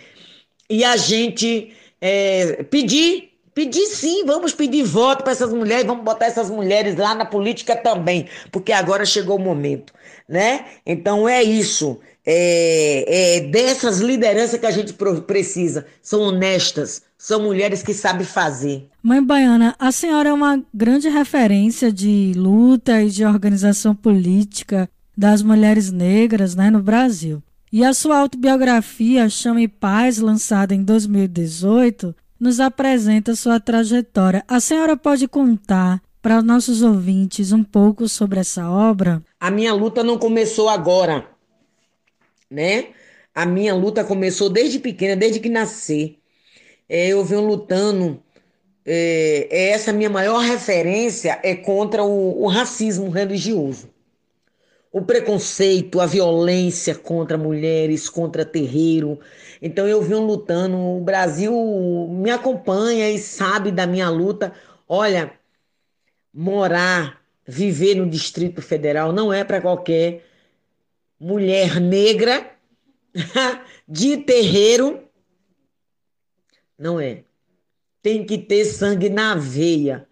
e 0.69 0.85
a 0.85 0.97
gente 0.97 1.73
é, 2.01 2.63
pedir, 2.65 3.28
pedir 3.59 3.87
sim, 3.87 4.25
vamos 4.25 4.53
pedir 4.53 4.85
voto 4.85 5.25
para 5.25 5.33
essas 5.33 5.53
mulheres, 5.53 5.85
vamos 5.85 6.05
botar 6.05 6.27
essas 6.27 6.49
mulheres 6.49 6.95
lá 6.95 7.12
na 7.12 7.25
política 7.25 7.75
também, 7.75 8.29
porque 8.53 8.71
agora 8.71 9.05
chegou 9.05 9.37
o 9.37 9.43
momento, 9.43 9.93
né? 10.29 10.65
Então 10.87 11.29
é 11.29 11.43
isso 11.43 11.99
é, 12.25 13.38
é, 13.38 13.41
dessas 13.41 13.99
lideranças 13.99 14.61
que 14.61 14.67
a 14.67 14.71
gente 14.71 14.95
precisa. 15.27 15.87
São 16.00 16.21
honestas, 16.21 17.03
são 17.19 17.43
mulheres 17.43 17.83
que 17.83 17.93
sabem 17.93 18.25
fazer. 18.25 18.87
Mãe 19.03 19.21
Baiana, 19.21 19.75
a 19.77 19.91
senhora 19.91 20.29
é 20.29 20.33
uma 20.33 20.62
grande 20.73 21.09
referência 21.09 21.91
de 21.91 22.33
luta 22.37 23.03
e 23.03 23.11
de 23.11 23.25
organização 23.25 23.93
política 23.93 24.88
das 25.17 25.43
mulheres 25.43 25.91
negras 25.91 26.55
né, 26.55 26.71
no 26.71 26.81
Brasil. 26.81 27.43
E 27.73 27.85
a 27.85 27.93
sua 27.93 28.19
autobiografia, 28.19 29.29
Chame 29.29 29.67
Paz, 29.67 30.19
lançada 30.19 30.77
em 30.77 30.85
2018, 30.85 32.15
nos 32.38 32.61
apresenta 32.61 33.35
sua 33.35 33.59
trajetória. 33.61 34.45
A 34.47 34.61
senhora 34.61 34.97
pode 34.97 35.26
contar 35.26 36.00
para 36.21 36.38
os 36.38 36.45
nossos 36.45 36.83
ouvintes 36.83 37.52
um 37.52 37.64
pouco 37.64 38.09
sobre 38.09 38.40
essa 38.40 38.71
obra? 38.71 39.23
A 39.40 39.50
minha 39.50 39.73
luta 39.73 40.02
não 40.02 40.18
começou 40.18 40.68
agora 40.68 41.38
né? 42.50 42.88
A 43.35 43.47
minha 43.47 43.75
luta 43.75 44.04
começou 44.04 44.50
desde 44.50 44.78
pequena, 44.78 45.14
desde 45.14 45.40
que 45.40 45.49
nasci. 45.49 46.18
É, 46.88 47.09
eu 47.09 47.25
venho 47.25 47.47
lutando. 47.47 48.23
É, 48.85 49.49
é, 49.50 49.71
essa 49.71 49.92
minha 49.92 50.11
maior 50.11 50.38
referência 50.38 51.38
é 51.42 51.54
contra 51.54 52.02
o, 52.02 52.42
o 52.42 52.47
racismo 52.47 53.11
religioso. 53.11 53.90
O 54.99 55.05
preconceito, 55.05 56.00
a 56.00 56.07
violência 56.07 56.93
contra 56.93 57.38
mulheres, 57.38 58.09
contra 58.09 58.45
terreiro. 58.45 59.21
Então 59.62 59.87
eu 59.87 60.02
venho 60.02 60.26
lutando. 60.26 60.76
O 60.76 61.00
Brasil 61.00 61.52
me 62.11 62.31
acompanha 62.31 63.09
e 63.09 63.17
sabe 63.17 63.71
da 63.71 63.87
minha 63.87 64.11
luta. 64.11 64.52
Olha, 64.88 65.33
morar, 66.35 67.23
viver 67.47 67.95
no 67.95 68.11
Distrito 68.11 68.61
Federal 68.61 69.12
não 69.12 69.33
é 69.33 69.45
para 69.45 69.61
qualquer 69.61 70.25
mulher 71.21 71.81
negra 71.81 72.50
de 73.87 74.17
terreiro. 74.17 75.09
Não 76.76 76.99
é. 76.99 77.23
Tem 78.02 78.26
que 78.26 78.37
ter 78.37 78.64
sangue 78.64 79.09
na 79.09 79.37
veia, 79.37 80.09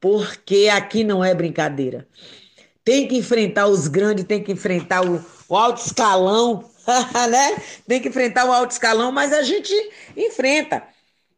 porque 0.00 0.70
aqui 0.72 1.04
não 1.04 1.22
é 1.22 1.34
brincadeira. 1.34 2.08
Tem 2.84 3.06
que 3.06 3.16
enfrentar 3.16 3.66
os 3.66 3.86
grandes, 3.86 4.24
tem 4.24 4.42
que 4.42 4.52
enfrentar 4.52 5.04
o, 5.04 5.24
o 5.48 5.56
alto 5.56 5.84
escalão, 5.84 6.70
né? 7.30 7.62
Tem 7.86 8.00
que 8.00 8.08
enfrentar 8.08 8.44
o 8.46 8.52
alto 8.52 8.72
escalão, 8.72 9.12
mas 9.12 9.32
a 9.32 9.42
gente 9.42 9.72
enfrenta. 10.16 10.82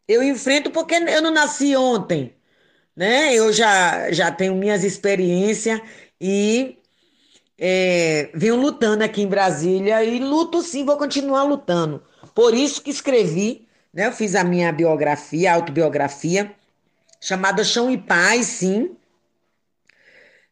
Eu 0.08 0.22
enfrento 0.22 0.70
porque 0.70 0.94
eu 0.94 1.22
não 1.22 1.30
nasci 1.30 1.76
ontem, 1.76 2.34
né? 2.96 3.34
Eu 3.34 3.52
já, 3.52 4.10
já 4.12 4.30
tenho 4.30 4.54
minhas 4.54 4.84
experiências 4.84 5.80
e 6.20 6.78
é, 7.58 8.30
venho 8.34 8.56
lutando 8.56 9.04
aqui 9.04 9.22
em 9.22 9.28
Brasília 9.28 10.04
e 10.04 10.18
luto 10.18 10.62
sim, 10.62 10.84
vou 10.84 10.96
continuar 10.96 11.44
lutando. 11.44 12.02
Por 12.34 12.54
isso 12.54 12.82
que 12.82 12.90
escrevi, 12.90 13.66
né? 13.92 14.06
Eu 14.06 14.12
fiz 14.12 14.34
a 14.34 14.44
minha 14.44 14.72
biografia, 14.72 15.54
autobiografia, 15.54 16.54
chamada 17.20 17.64
Chão 17.64 17.90
e 17.90 17.98
Paz, 17.98 18.46
sim, 18.46 18.96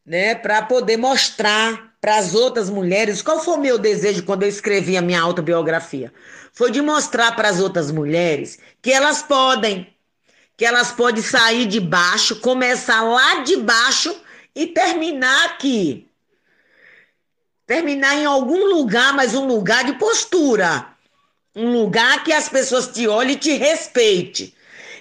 né? 0.04 0.34
Para 0.34 0.62
poder 0.62 0.96
mostrar 0.96 1.92
para 2.00 2.16
as 2.16 2.34
outras 2.34 2.68
mulheres 2.68 3.22
qual 3.22 3.42
foi 3.42 3.54
o 3.54 3.60
meu 3.60 3.78
desejo 3.78 4.24
quando 4.24 4.42
eu 4.42 4.48
escrevi 4.48 4.96
a 4.96 5.02
minha 5.02 5.20
autobiografia. 5.20 6.12
Foi 6.52 6.70
de 6.70 6.82
mostrar 6.82 7.34
para 7.36 7.48
as 7.48 7.60
outras 7.60 7.90
mulheres 7.90 8.58
que 8.80 8.92
elas 8.92 9.22
podem, 9.22 9.86
que 10.56 10.64
elas 10.64 10.92
podem 10.92 11.22
sair 11.22 11.66
de 11.66 11.80
baixo, 11.80 12.40
começar 12.40 13.02
lá 13.02 13.42
de 13.42 13.56
baixo 13.56 14.14
e 14.54 14.66
terminar 14.66 15.46
aqui 15.46 16.08
terminar 17.72 18.18
em 18.18 18.26
algum 18.26 18.66
lugar, 18.66 19.14
mas 19.14 19.34
um 19.34 19.46
lugar 19.46 19.82
de 19.82 19.94
postura. 19.94 20.88
Um 21.56 21.72
lugar 21.72 22.22
que 22.22 22.30
as 22.30 22.46
pessoas 22.46 22.88
te 22.88 23.08
olhem 23.08 23.32
e 23.32 23.38
te 23.38 23.52
respeitem. 23.54 24.52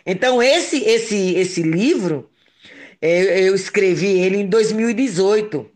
Então, 0.06 0.42
esse, 0.42 0.82
esse, 0.86 1.36
esse 1.36 1.62
livro, 1.62 2.31
eu 3.02 3.56
escrevi 3.56 4.20
ele 4.20 4.38
em 4.38 4.48
2018 4.48 5.70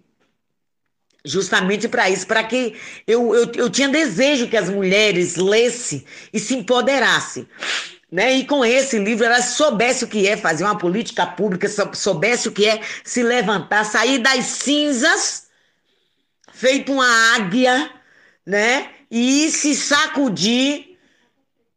justamente 1.26 1.88
para 1.88 2.08
isso, 2.08 2.28
para 2.28 2.44
que 2.44 2.76
eu, 3.08 3.34
eu, 3.34 3.52
eu 3.56 3.70
tinha 3.70 3.90
desejo 3.90 4.48
que 4.48 4.56
as 4.56 4.70
mulheres 4.70 5.36
lessem 5.36 6.06
e 6.32 6.40
se 6.40 6.54
empoderassem. 6.56 7.48
Né? 8.12 8.36
E 8.36 8.46
com 8.46 8.64
esse 8.64 9.00
livro 9.00 9.26
elas 9.26 9.46
soubessem 9.46 10.08
o 10.08 10.12
que 10.12 10.28
é 10.28 10.38
fazer 10.38 10.64
uma 10.64 10.78
política 10.78 11.26
pública, 11.26 11.68
soubessem 11.94 12.52
o 12.52 12.54
que 12.54 12.68
é 12.68 12.80
se 13.04 13.24
levantar, 13.24 13.84
sair 13.84 14.20
das 14.20 14.46
cinzas 14.46 15.46
feito 16.56 16.94
uma 16.94 17.36
águia, 17.36 17.92
né? 18.46 18.90
E 19.12 19.50
se 19.52 19.76
sacudir, 19.76 20.98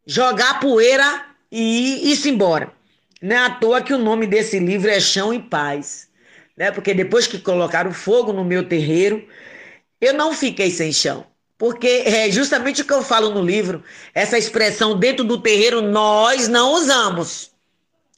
jogar 0.05 0.59
poeira 0.59 1.25
e 1.51 2.11
ir 2.11 2.27
embora. 2.27 2.71
Não 3.21 3.35
é 3.35 3.39
à 3.39 3.49
toa 3.49 3.81
que 3.81 3.93
o 3.93 3.97
nome 3.97 4.25
desse 4.25 4.59
livro 4.59 4.89
é 4.89 4.99
Chão 4.99 5.33
e 5.33 5.39
Paz, 5.39 6.07
né? 6.55 6.71
Porque 6.71 6.93
depois 6.93 7.27
que 7.27 7.37
colocaram 7.37 7.91
fogo 7.91 8.31
no 8.31 8.45
meu 8.45 8.67
terreiro, 8.67 9.27
eu 9.99 10.13
não 10.13 10.33
fiquei 10.33 10.71
sem 10.71 10.93
chão. 10.93 11.25
Porque 11.57 12.03
é 12.05 12.31
justamente 12.31 12.81
o 12.81 12.85
que 12.85 12.93
eu 12.93 13.01
falo 13.01 13.31
no 13.31 13.43
livro, 13.43 13.83
essa 14.13 14.37
expressão 14.37 14.97
dentro 14.97 15.25
do 15.25 15.41
terreiro 15.41 15.81
nós 15.81 16.47
não 16.47 16.73
usamos. 16.73 17.51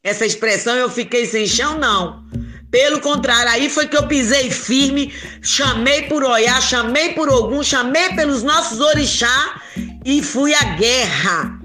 Essa 0.03 0.25
expressão 0.25 0.75
eu 0.75 0.89
fiquei 0.89 1.25
sem 1.25 1.47
chão, 1.47 1.79
não. 1.79 2.23
Pelo 2.69 3.01
contrário, 3.01 3.51
aí 3.51 3.69
foi 3.69 3.87
que 3.87 3.97
eu 3.97 4.07
pisei 4.07 4.51
firme, 4.51 5.13
chamei 5.41 6.03
por 6.03 6.23
Oiá, 6.23 6.61
chamei 6.61 7.13
por 7.13 7.27
Ogum, 7.27 7.63
chamei 7.63 8.13
pelos 8.15 8.43
nossos 8.43 8.79
orixá 8.79 9.61
e 10.05 10.21
fui 10.21 10.53
à 10.53 10.63
guerra. 10.75 11.60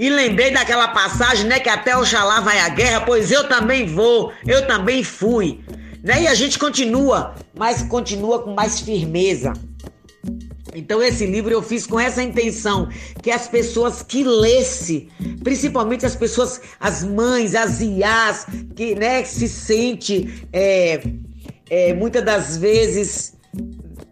E 0.00 0.08
lembrei 0.08 0.50
daquela 0.50 0.88
passagem, 0.88 1.44
né, 1.44 1.60
que 1.60 1.68
até 1.68 1.94
Oxalá 1.94 2.40
vai 2.40 2.58
à 2.58 2.70
guerra, 2.70 3.02
pois 3.02 3.30
eu 3.30 3.46
também 3.46 3.84
vou, 3.84 4.32
eu 4.46 4.66
também 4.66 5.04
fui. 5.04 5.60
Né? 6.02 6.22
E 6.22 6.26
a 6.26 6.32
gente 6.32 6.58
continua, 6.58 7.34
mas 7.54 7.82
continua 7.82 8.38
com 8.42 8.54
mais 8.54 8.80
firmeza. 8.80 9.52
Então 10.74 11.02
esse 11.02 11.26
livro 11.26 11.52
eu 11.52 11.60
fiz 11.60 11.86
com 11.86 12.00
essa 12.00 12.22
intenção, 12.22 12.88
que 13.22 13.30
as 13.30 13.46
pessoas 13.46 14.02
que 14.02 14.24
lesse, 14.24 15.10
principalmente 15.44 16.06
as 16.06 16.16
pessoas, 16.16 16.62
as 16.80 17.04
mães, 17.04 17.54
as 17.54 17.82
iás, 17.82 18.46
que 18.74 18.94
né, 18.94 19.22
se 19.22 19.46
sente 19.46 20.46
é, 20.50 21.02
é, 21.68 21.92
muitas 21.92 22.24
das 22.24 22.56
vezes 22.56 23.34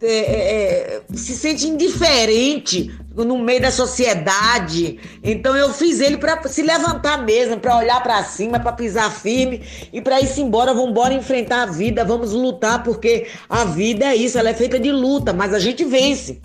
é, 0.03 0.17
é, 0.17 1.03
se 1.15 1.35
sente 1.35 1.67
indiferente 1.67 2.91
no 3.25 3.39
meio 3.39 3.63
da 3.63 3.71
sociedade. 3.71 4.99
Então 5.23 5.57
eu 5.57 5.73
fiz 5.73 6.01
ele 6.01 6.17
para 6.17 6.47
se 6.49 6.63
levantar 6.63 7.25
mesmo, 7.25 7.59
para 7.59 7.77
olhar 7.77 8.03
para 8.03 8.23
cima, 8.25 8.61
para 8.61 8.73
pisar 8.73 9.11
firme 9.11 9.63
e 9.93 10.01
para 10.01 10.21
ir 10.21 10.39
embora, 10.39 10.73
vamos 10.73 10.91
embora 10.91 11.15
enfrentar 11.15 11.63
a 11.63 11.67
vida, 11.67 12.05
vamos 12.05 12.33
lutar 12.33 12.83
porque 12.83 13.27
a 13.49 13.65
vida 13.65 14.07
é 14.07 14.17
isso, 14.17 14.39
ela 14.39 14.51
é 14.51 14.55
feita 14.55 14.79
de 14.79 14.93
luta, 14.93 15.33
mas 15.33 15.53
a 15.55 15.59
gente 15.59 15.85
vence 15.85 16.41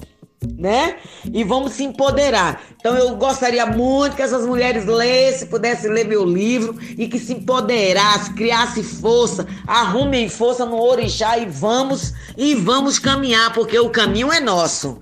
né? 0.57 0.95
E 1.31 1.43
vamos 1.43 1.73
se 1.73 1.83
empoderar. 1.83 2.61
Então 2.79 2.95
eu 2.95 3.15
gostaria 3.15 3.65
muito 3.65 4.15
que 4.15 4.21
essas 4.21 4.45
mulheres 4.45 4.85
lessem, 4.85 5.47
pudessem 5.47 5.91
ler 5.91 6.05
meu 6.05 6.25
livro 6.25 6.77
e 6.97 7.07
que 7.07 7.19
se 7.19 7.33
empoderassem, 7.33 8.33
criasse 8.33 8.83
força, 8.83 9.47
arrumem 9.65 10.27
força 10.27 10.65
no 10.65 10.81
orixá 10.81 11.37
e 11.37 11.45
vamos 11.45 12.13
e 12.37 12.55
vamos 12.55 12.99
caminhar, 12.99 13.53
porque 13.53 13.77
o 13.79 13.89
caminho 13.89 14.31
é 14.31 14.39
nosso. 14.39 14.99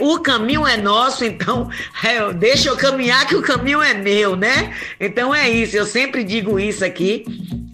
o 0.00 0.18
caminho 0.20 0.66
é 0.66 0.76
nosso, 0.76 1.24
então 1.24 1.68
é, 2.04 2.32
deixa 2.32 2.68
eu 2.68 2.76
caminhar 2.76 3.26
que 3.26 3.36
o 3.36 3.42
caminho 3.42 3.82
é 3.82 3.94
meu, 3.94 4.36
né? 4.36 4.72
Então 5.00 5.34
é 5.34 5.48
isso, 5.48 5.76
eu 5.76 5.86
sempre 5.86 6.22
digo 6.22 6.58
isso 6.58 6.84
aqui 6.84 7.24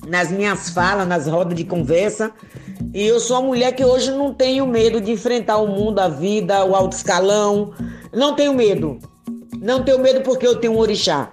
nas 0.06 0.30
minhas 0.30 0.70
falas, 0.70 1.06
nas 1.06 1.26
rodas 1.26 1.56
de 1.56 1.64
conversa. 1.64 2.32
E 2.92 3.02
eu 3.02 3.20
sou 3.20 3.38
uma 3.38 3.48
mulher 3.48 3.72
que 3.72 3.84
hoje 3.84 4.10
não 4.10 4.34
tenho 4.34 4.66
medo 4.66 5.00
de 5.00 5.12
enfrentar 5.12 5.58
o 5.58 5.66
mundo, 5.66 5.98
a 5.98 6.08
vida, 6.08 6.64
o 6.64 6.74
alto 6.74 6.96
escalão. 6.96 7.72
Não 8.12 8.34
tenho 8.34 8.54
medo. 8.54 8.98
Não 9.60 9.82
tenho 9.82 9.98
medo 10.00 10.22
porque 10.22 10.46
eu 10.46 10.56
tenho 10.56 10.74
um 10.74 10.78
orixá. 10.78 11.32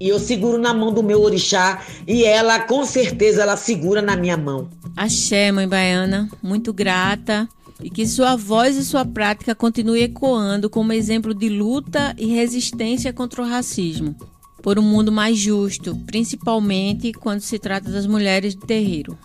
E 0.00 0.08
eu 0.08 0.18
seguro 0.18 0.58
na 0.58 0.72
mão 0.72 0.92
do 0.92 1.02
meu 1.02 1.20
orixá 1.22 1.82
e 2.06 2.24
ela, 2.24 2.60
com 2.60 2.84
certeza, 2.84 3.42
ela 3.42 3.56
segura 3.56 4.00
na 4.00 4.14
minha 4.14 4.36
mão. 4.36 4.68
Axé, 4.96 5.50
mãe 5.50 5.66
baiana, 5.66 6.28
muito 6.42 6.72
grata 6.72 7.48
e 7.82 7.90
que 7.90 8.06
sua 8.06 8.36
voz 8.36 8.76
e 8.76 8.84
sua 8.84 9.04
prática 9.04 9.54
continue 9.54 10.02
ecoando 10.02 10.68
como 10.68 10.92
exemplo 10.92 11.34
de 11.34 11.48
luta 11.48 12.14
e 12.18 12.26
resistência 12.26 13.12
contra 13.12 13.42
o 13.42 13.48
racismo, 13.48 14.14
por 14.62 14.78
um 14.78 14.82
mundo 14.82 15.12
mais 15.12 15.38
justo, 15.38 15.96
principalmente 16.06 17.12
quando 17.12 17.40
se 17.40 17.58
trata 17.58 17.90
das 17.90 18.06
mulheres 18.06 18.54
de 18.54 18.66
terreiro. 18.66 19.18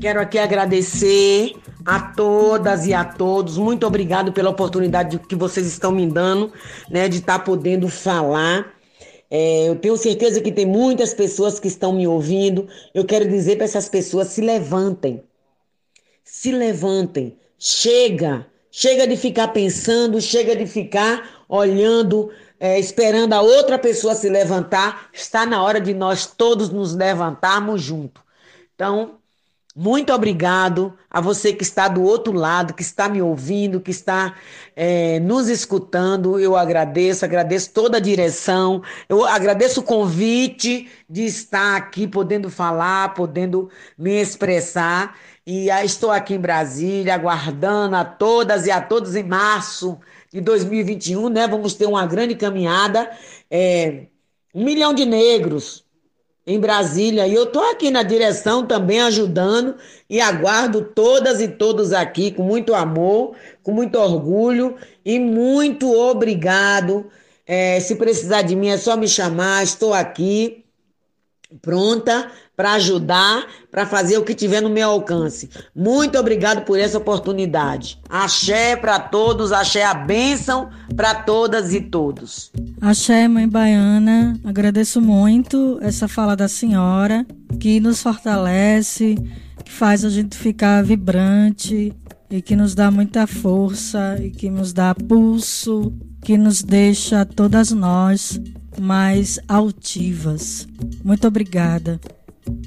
Quero 0.00 0.20
aqui 0.20 0.38
agradecer 0.38 1.54
a 1.84 2.00
todas 2.00 2.86
e 2.86 2.94
a 2.94 3.04
todos. 3.04 3.58
Muito 3.58 3.86
obrigado 3.86 4.32
pela 4.32 4.50
oportunidade 4.50 5.18
que 5.18 5.34
vocês 5.34 5.66
estão 5.66 5.90
me 5.90 6.06
dando, 6.06 6.52
né, 6.88 7.08
de 7.08 7.18
estar 7.18 7.38
tá 7.38 7.44
podendo 7.44 7.88
falar. 7.88 8.74
É, 9.30 9.68
eu 9.68 9.76
tenho 9.76 9.96
certeza 9.96 10.40
que 10.40 10.52
tem 10.52 10.64
muitas 10.64 11.12
pessoas 11.12 11.58
que 11.58 11.68
estão 11.68 11.92
me 11.92 12.06
ouvindo. 12.06 12.68
Eu 12.94 13.04
quero 13.04 13.28
dizer 13.28 13.56
para 13.56 13.64
essas 13.64 13.88
pessoas: 13.88 14.28
se 14.28 14.40
levantem. 14.40 15.22
Se 16.24 16.52
levantem. 16.52 17.36
Chega. 17.58 18.46
Chega 18.70 19.06
de 19.06 19.16
ficar 19.16 19.48
pensando, 19.48 20.20
chega 20.20 20.54
de 20.54 20.66
ficar 20.66 21.44
olhando, 21.48 22.30
é, 22.60 22.78
esperando 22.78 23.32
a 23.32 23.40
outra 23.40 23.78
pessoa 23.78 24.14
se 24.14 24.28
levantar. 24.28 25.08
Está 25.12 25.46
na 25.46 25.62
hora 25.62 25.80
de 25.80 25.94
nós 25.94 26.26
todos 26.26 26.70
nos 26.70 26.94
levantarmos 26.94 27.82
junto. 27.82 28.22
Então, 28.74 29.18
muito 29.80 30.12
obrigado 30.12 30.92
a 31.08 31.20
você 31.20 31.52
que 31.52 31.62
está 31.62 31.86
do 31.86 32.02
outro 32.02 32.32
lado, 32.32 32.74
que 32.74 32.82
está 32.82 33.08
me 33.08 33.22
ouvindo, 33.22 33.80
que 33.80 33.92
está 33.92 34.34
é, 34.74 35.20
nos 35.20 35.48
escutando. 35.48 36.36
Eu 36.40 36.56
agradeço, 36.56 37.24
agradeço 37.24 37.70
toda 37.72 37.98
a 37.98 38.00
direção, 38.00 38.82
eu 39.08 39.24
agradeço 39.24 39.78
o 39.78 39.84
convite 39.84 40.90
de 41.08 41.24
estar 41.26 41.76
aqui, 41.76 42.08
podendo 42.08 42.50
falar, 42.50 43.14
podendo 43.14 43.70
me 43.96 44.20
expressar. 44.20 45.16
E 45.46 45.68
estou 45.84 46.10
aqui 46.10 46.34
em 46.34 46.40
Brasília, 46.40 47.14
aguardando 47.14 47.94
a 47.94 48.04
todas 48.04 48.66
e 48.66 48.72
a 48.72 48.80
todos 48.80 49.14
em 49.14 49.22
março 49.22 49.96
de 50.32 50.40
2021, 50.40 51.28
né? 51.28 51.46
Vamos 51.46 51.74
ter 51.74 51.86
uma 51.86 52.06
grande 52.06 52.34
caminhada. 52.34 53.10
É, 53.50 54.06
um 54.54 54.64
milhão 54.64 54.92
de 54.92 55.04
negros 55.04 55.84
em 56.46 56.58
Brasília. 56.58 57.26
E 57.26 57.34
eu 57.34 57.44
estou 57.44 57.62
aqui 57.70 57.90
na 57.90 58.02
direção 58.02 58.66
também 58.66 59.02
ajudando 59.02 59.76
e 60.08 60.20
aguardo 60.20 60.82
todas 60.82 61.40
e 61.40 61.48
todos 61.48 61.92
aqui 61.92 62.30
com 62.30 62.42
muito 62.42 62.74
amor, 62.74 63.34
com 63.62 63.72
muito 63.72 63.98
orgulho 63.98 64.76
e 65.04 65.18
muito 65.18 65.92
obrigado. 65.92 67.06
É, 67.46 67.78
se 67.80 67.96
precisar 67.96 68.42
de 68.42 68.56
mim 68.56 68.68
é 68.68 68.78
só 68.78 68.96
me 68.96 69.06
chamar, 69.06 69.62
estou 69.62 69.92
aqui 69.92 70.64
pronta 71.62 72.30
para 72.54 72.72
ajudar, 72.72 73.46
para 73.70 73.86
fazer 73.86 74.18
o 74.18 74.24
que 74.24 74.34
tiver 74.34 74.60
no 74.60 74.68
meu 74.68 74.90
alcance. 74.90 75.48
Muito 75.74 76.18
obrigado 76.18 76.64
por 76.64 76.78
essa 76.78 76.98
oportunidade. 76.98 77.98
Axé 78.08 78.76
para 78.76 78.98
todos, 78.98 79.50
axé 79.50 79.84
a 79.84 79.94
bênção 79.94 80.68
para 80.94 81.14
todas 81.14 81.72
e 81.72 81.80
todos. 81.80 82.52
Axé, 82.80 83.26
mãe 83.28 83.48
baiana, 83.48 84.38
agradeço 84.44 85.00
muito 85.00 85.78
essa 85.80 86.06
fala 86.06 86.36
da 86.36 86.48
senhora, 86.48 87.26
que 87.58 87.80
nos 87.80 88.02
fortalece, 88.02 89.16
que 89.64 89.72
faz 89.72 90.04
a 90.04 90.10
gente 90.10 90.36
ficar 90.36 90.84
vibrante 90.84 91.94
e 92.30 92.42
que 92.42 92.54
nos 92.54 92.74
dá 92.74 92.90
muita 92.90 93.26
força 93.26 94.18
e 94.20 94.30
que 94.30 94.50
nos 94.50 94.72
dá 94.72 94.94
pulso, 94.94 95.92
que 96.22 96.36
nos 96.36 96.62
deixa 96.62 97.24
todas 97.24 97.70
nós 97.70 98.38
mais 98.78 99.38
altivas. 99.48 100.66
Muito 101.04 101.26
obrigada. 101.26 102.00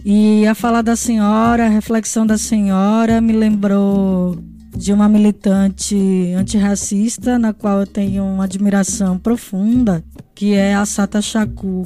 E 0.06 0.46
a 0.46 0.54
fala 0.56 0.82
da 0.82 0.96
senhora, 0.96 1.66
a 1.66 1.70
reflexão 1.70 2.26
da 2.26 2.38
senhora 2.38 3.20
me 3.22 3.34
lembrou 3.34 4.38
de 4.76 4.94
uma 4.94 5.10
militante 5.10 5.96
antirracista 6.36 7.38
na 7.38 7.54
qual 7.54 7.82
eu 7.82 7.88
tenho 7.88 8.24
uma 8.24 8.46
admiração 8.46 9.18
profunda, 9.18 10.04
que 10.34 10.54
é 10.54 10.74
a 10.74 10.86
Sata 10.86 11.22
Chaku. 11.22 11.86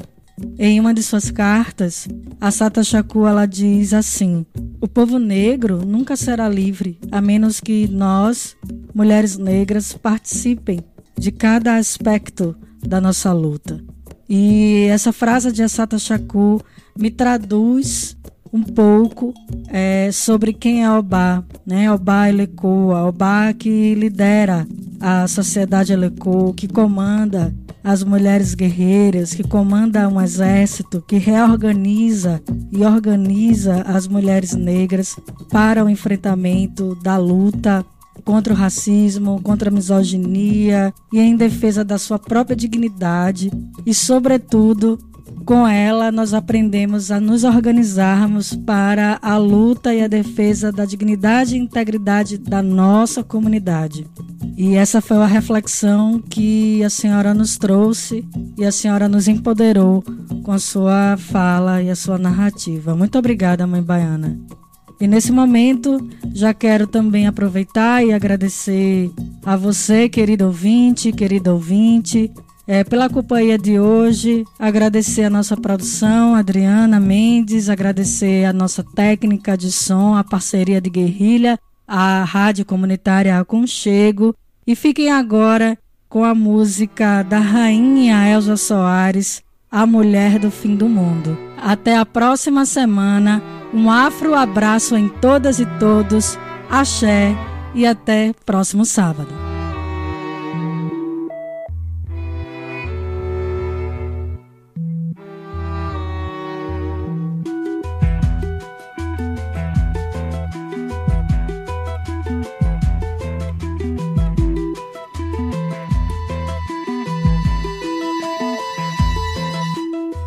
Em 0.59 0.79
uma 0.79 0.93
de 0.93 1.01
suas 1.01 1.31
cartas, 1.31 2.07
a 2.39 2.51
Sata 2.51 2.83
Chaku 2.83 3.25
ela 3.25 3.45
diz 3.45 3.93
assim: 3.93 4.45
O 4.81 4.87
povo 4.87 5.17
negro 5.17 5.85
nunca 5.85 6.15
será 6.15 6.47
livre 6.49 6.99
a 7.11 7.21
menos 7.21 7.59
que 7.59 7.87
nós, 7.87 8.55
mulheres 8.93 9.37
negras, 9.37 9.93
participem 9.93 10.81
de 11.17 11.31
cada 11.31 11.77
aspecto 11.77 12.55
da 12.85 12.99
nossa 12.99 13.31
luta. 13.31 13.81
E 14.29 14.87
essa 14.89 15.13
frase 15.13 15.51
de 15.51 15.61
Assata 15.63 15.99
Shakur 15.99 16.61
me 16.97 17.11
traduz 17.11 18.17
um 18.51 18.63
pouco 18.63 19.33
é, 19.67 20.09
sobre 20.11 20.53
quem 20.53 20.83
é 20.83 20.91
Obá, 20.91 21.43
né? 21.65 21.91
Obá 21.91 22.29
Elecoa, 22.29 23.05
Obá 23.05 23.53
que 23.53 23.93
lidera 23.95 24.65
a 24.99 25.27
sociedade 25.27 25.91
Elecoa, 25.91 26.53
que 26.53 26.67
comanda 26.67 27.53
as 27.83 28.03
mulheres 28.03 28.55
guerreiras, 28.55 29.35
que 29.35 29.43
comanda 29.43 30.09
um 30.09 30.19
exército, 30.19 31.03
que 31.07 31.17
reorganiza 31.17 32.41
e 32.71 32.83
organiza 32.83 33.83
as 33.83 34.07
mulheres 34.07 34.55
negras 34.55 35.15
para 35.51 35.85
o 35.85 35.89
enfrentamento 35.89 36.95
da 37.03 37.17
luta 37.17 37.85
contra 38.23 38.53
o 38.53 38.57
racismo, 38.57 39.41
contra 39.41 39.69
a 39.69 39.73
misoginia 39.73 40.93
e 41.11 41.19
em 41.19 41.35
defesa 41.35 41.83
da 41.83 41.97
sua 41.97 42.17
própria 42.17 42.55
dignidade 42.55 43.51
e, 43.85 43.93
sobretudo, 43.93 44.97
com 45.45 45.67
ela 45.67 46.11
nós 46.11 46.33
aprendemos 46.33 47.11
a 47.11 47.19
nos 47.19 47.43
organizarmos 47.43 48.55
para 48.55 49.19
a 49.21 49.37
luta 49.37 49.93
e 49.93 50.01
a 50.01 50.07
defesa 50.07 50.71
da 50.71 50.85
dignidade 50.85 51.55
e 51.55 51.59
integridade 51.59 52.37
da 52.37 52.63
nossa 52.63 53.23
comunidade. 53.23 54.07
E 54.57 54.75
essa 54.75 55.01
foi 55.01 55.17
a 55.17 55.25
reflexão 55.25 56.19
que 56.19 56.83
a 56.83 56.89
senhora 56.89 57.33
nos 57.33 57.57
trouxe 57.57 58.25
e 58.57 58.65
a 58.65 58.71
senhora 58.71 59.07
nos 59.07 59.27
empoderou 59.27 60.03
com 60.43 60.51
a 60.51 60.59
sua 60.59 61.17
fala 61.17 61.81
e 61.83 61.89
a 61.89 61.95
sua 61.95 62.17
narrativa. 62.17 62.95
Muito 62.95 63.17
obrigada, 63.17 63.67
mãe 63.67 63.83
baiana. 63.83 64.39
E 64.99 65.07
nesse 65.07 65.31
momento, 65.31 65.97
já 66.33 66.53
quero 66.53 66.87
também 66.87 67.27
aproveitar 67.27 68.03
e 68.03 68.13
agradecer 68.13 69.11
a 69.45 69.57
você, 69.57 70.07
querido 70.07 70.45
ouvinte, 70.45 71.11
querido 71.11 71.51
ouvinte, 71.51 72.31
é, 72.67 72.83
pela 72.83 73.09
companhia 73.09 73.57
de 73.57 73.79
hoje. 73.79 74.43
Agradecer 74.57 75.23
a 75.23 75.29
nossa 75.29 75.55
produção, 75.57 76.33
Adriana 76.33 76.99
Mendes, 76.99 77.69
agradecer 77.69 78.45
a 78.45 78.53
nossa 78.53 78.83
técnica 78.83 79.57
de 79.57 79.71
som, 79.71 80.15
a 80.15 80.23
parceria 80.23 80.81
de 80.81 80.89
Guerrilha, 80.89 81.59
a 81.87 82.23
Rádio 82.23 82.65
Comunitária 82.65 83.37
Aconchego. 83.39 84.35
E 84.65 84.75
fiquem 84.75 85.11
agora 85.11 85.77
com 86.09 86.23
a 86.23 86.33
música 86.33 87.21
da 87.23 87.39
rainha 87.39 88.27
Elza 88.27 88.57
Soares, 88.57 89.43
A 89.69 89.85
Mulher 89.85 90.39
do 90.39 90.49
Fim 90.49 90.75
do 90.75 90.87
Mundo. 90.87 91.37
Até 91.61 91.97
a 91.97 92.05
próxima 92.05 92.65
semana. 92.65 93.43
Um 93.75 93.91
afro 93.91 94.33
abraço 94.33 94.95
em 94.95 95.09
todas 95.09 95.59
e 95.59 95.65
todos. 95.77 96.39
Axé 96.69 97.35
e 97.73 97.85
até 97.85 98.31
próximo 98.45 98.85
sábado. 98.85 99.27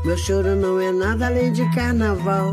Meu 0.04 0.18
choro 0.18 0.54
não 0.54 0.78
é 0.78 0.92
nada 0.92 1.28
além 1.28 1.50
de 1.50 1.66
carnaval. 1.74 2.52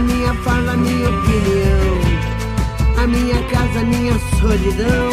a 0.00 0.02
minha 0.02 0.34
fala, 0.42 0.76
minha 0.76 1.08
opinião. 1.10 2.00
A 2.96 3.06
minha 3.06 3.42
casa, 3.50 3.84
minha 3.84 4.18
solidão. 4.40 5.10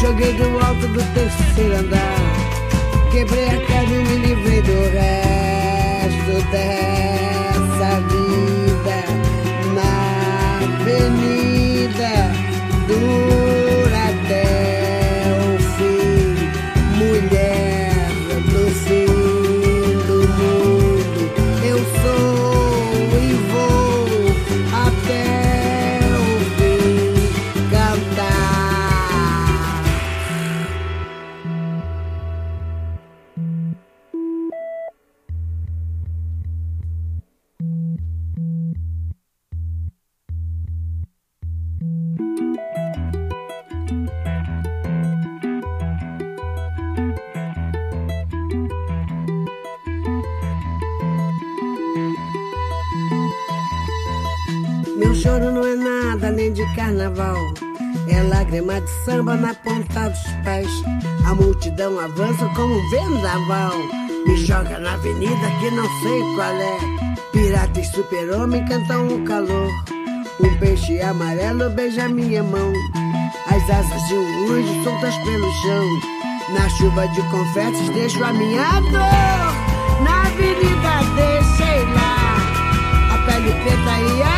Joguei 0.00 0.32
do 0.34 0.44
alto 0.64 0.86
do 0.86 1.02
terceiro 1.14 1.76
andar. 1.76 3.10
Quebrei 3.10 3.48
a 3.48 3.60
cara 3.66 3.84
e 3.84 4.04
me 4.04 4.16
livrei 4.26 4.62
do 4.62 4.78
resto 4.94 6.34
dessa 6.52 8.00
vida. 8.12 8.98
Na 9.74 9.92
avenida 10.62 12.12
dura 12.86 13.57
Lágrima 58.58 58.80
de 58.80 58.90
samba 59.04 59.36
na 59.36 59.54
ponta 59.54 60.08
dos 60.08 60.18
pés. 60.42 60.68
A 61.24 61.34
multidão 61.34 61.98
avança 62.00 62.44
como 62.56 62.74
um 62.74 62.90
vendaval. 62.90 63.72
Me 64.26 64.36
joga 64.36 64.80
na 64.80 64.94
avenida 64.94 65.48
que 65.60 65.70
não 65.70 65.86
sei 66.02 66.20
qual 66.34 66.52
é. 66.52 66.78
Pirata 67.32 67.80
e 67.80 67.84
super-homem 67.84 68.64
cantam 68.66 69.06
o 69.06 69.24
calor. 69.24 69.70
Um 70.40 70.58
peixe 70.58 71.00
amarelo 71.00 71.70
beija 71.70 72.08
minha 72.08 72.42
mão. 72.42 72.72
As 73.46 73.62
asas 73.70 74.08
de 74.08 74.14
um 74.14 74.52
anjo 74.52 74.82
soltas 74.82 75.16
pelo 75.18 75.52
chão. 75.62 75.86
Na 76.52 76.68
chuva 76.70 77.06
de 77.08 77.22
confetes 77.30 77.88
deixo 77.90 78.24
a 78.24 78.32
minha 78.32 78.80
dor. 78.80 80.02
Na 80.02 80.22
avenida 80.22 80.98
deixei 81.14 81.84
lá 81.94 82.36
a 83.14 83.18
pele 83.24 83.52
preta 83.52 84.00
e 84.00 84.22
a 84.22 84.37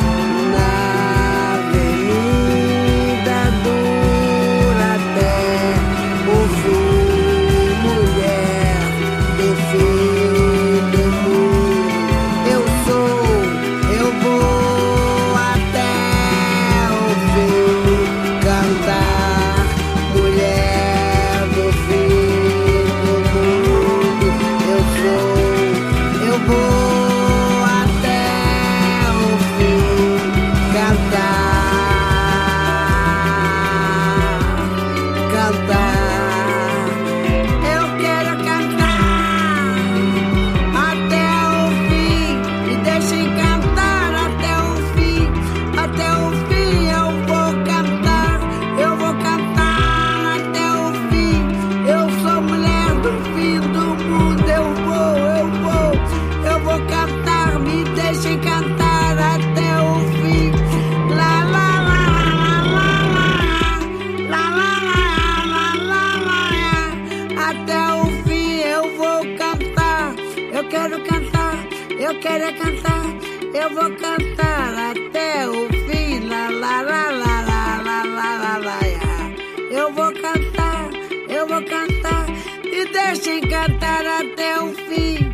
Eu 79.71 79.93
vou 79.93 80.11
cantar, 80.11 80.89
eu 81.29 81.47
vou 81.47 81.63
cantar. 81.63 82.27
Me 82.61 82.85
deixem 82.91 83.39
cantar 83.39 84.05
até 84.05 84.61
o 84.61 84.73
fim. 84.73 85.31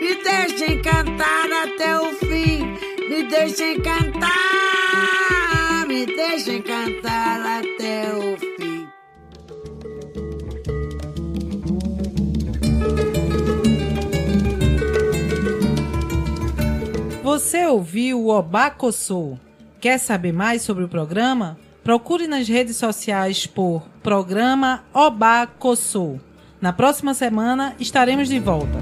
Me 0.00 0.14
deixem 0.22 0.80
cantar 0.80 1.50
até 1.64 1.98
o 1.98 2.14
fim. 2.14 2.78
Me 3.08 3.24
deixem 3.24 3.80
cantar. 3.80 4.28
Me 5.88 6.06
deixem 6.06 6.62
cantar 6.62 7.40
até 7.58 8.14
o 8.14 8.36
fim. 8.38 8.86
Você 17.24 17.66
ouviu 17.66 18.20
o 18.20 18.28
Obacossô? 18.28 19.36
Quer 19.80 19.98
saber 19.98 20.32
mais 20.32 20.62
sobre 20.62 20.84
o 20.84 20.88
programa? 20.88 21.58
Procure 21.82 22.26
nas 22.26 22.46
redes 22.46 22.76
sociais 22.76 23.46
por 23.46 23.82
Programa 24.02 24.84
Obacossô. 24.92 26.18
Na 26.60 26.72
próxima 26.72 27.14
semana 27.14 27.74
estaremos 27.80 28.28
de 28.28 28.38
volta. 28.38 28.78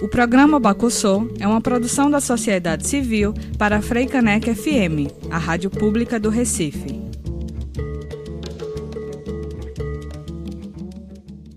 O 0.00 0.06
programa 0.06 0.60
Bacussô 0.60 1.28
é 1.40 1.46
uma 1.46 1.60
produção 1.60 2.08
da 2.08 2.20
sociedade 2.20 2.86
civil 2.86 3.34
para 3.58 3.78
a 3.78 3.82
Freicanec 3.82 4.54
FM, 4.54 5.12
a 5.30 5.36
rádio 5.36 5.68
pública 5.68 6.18
do 6.18 6.30
Recife. 6.30 6.97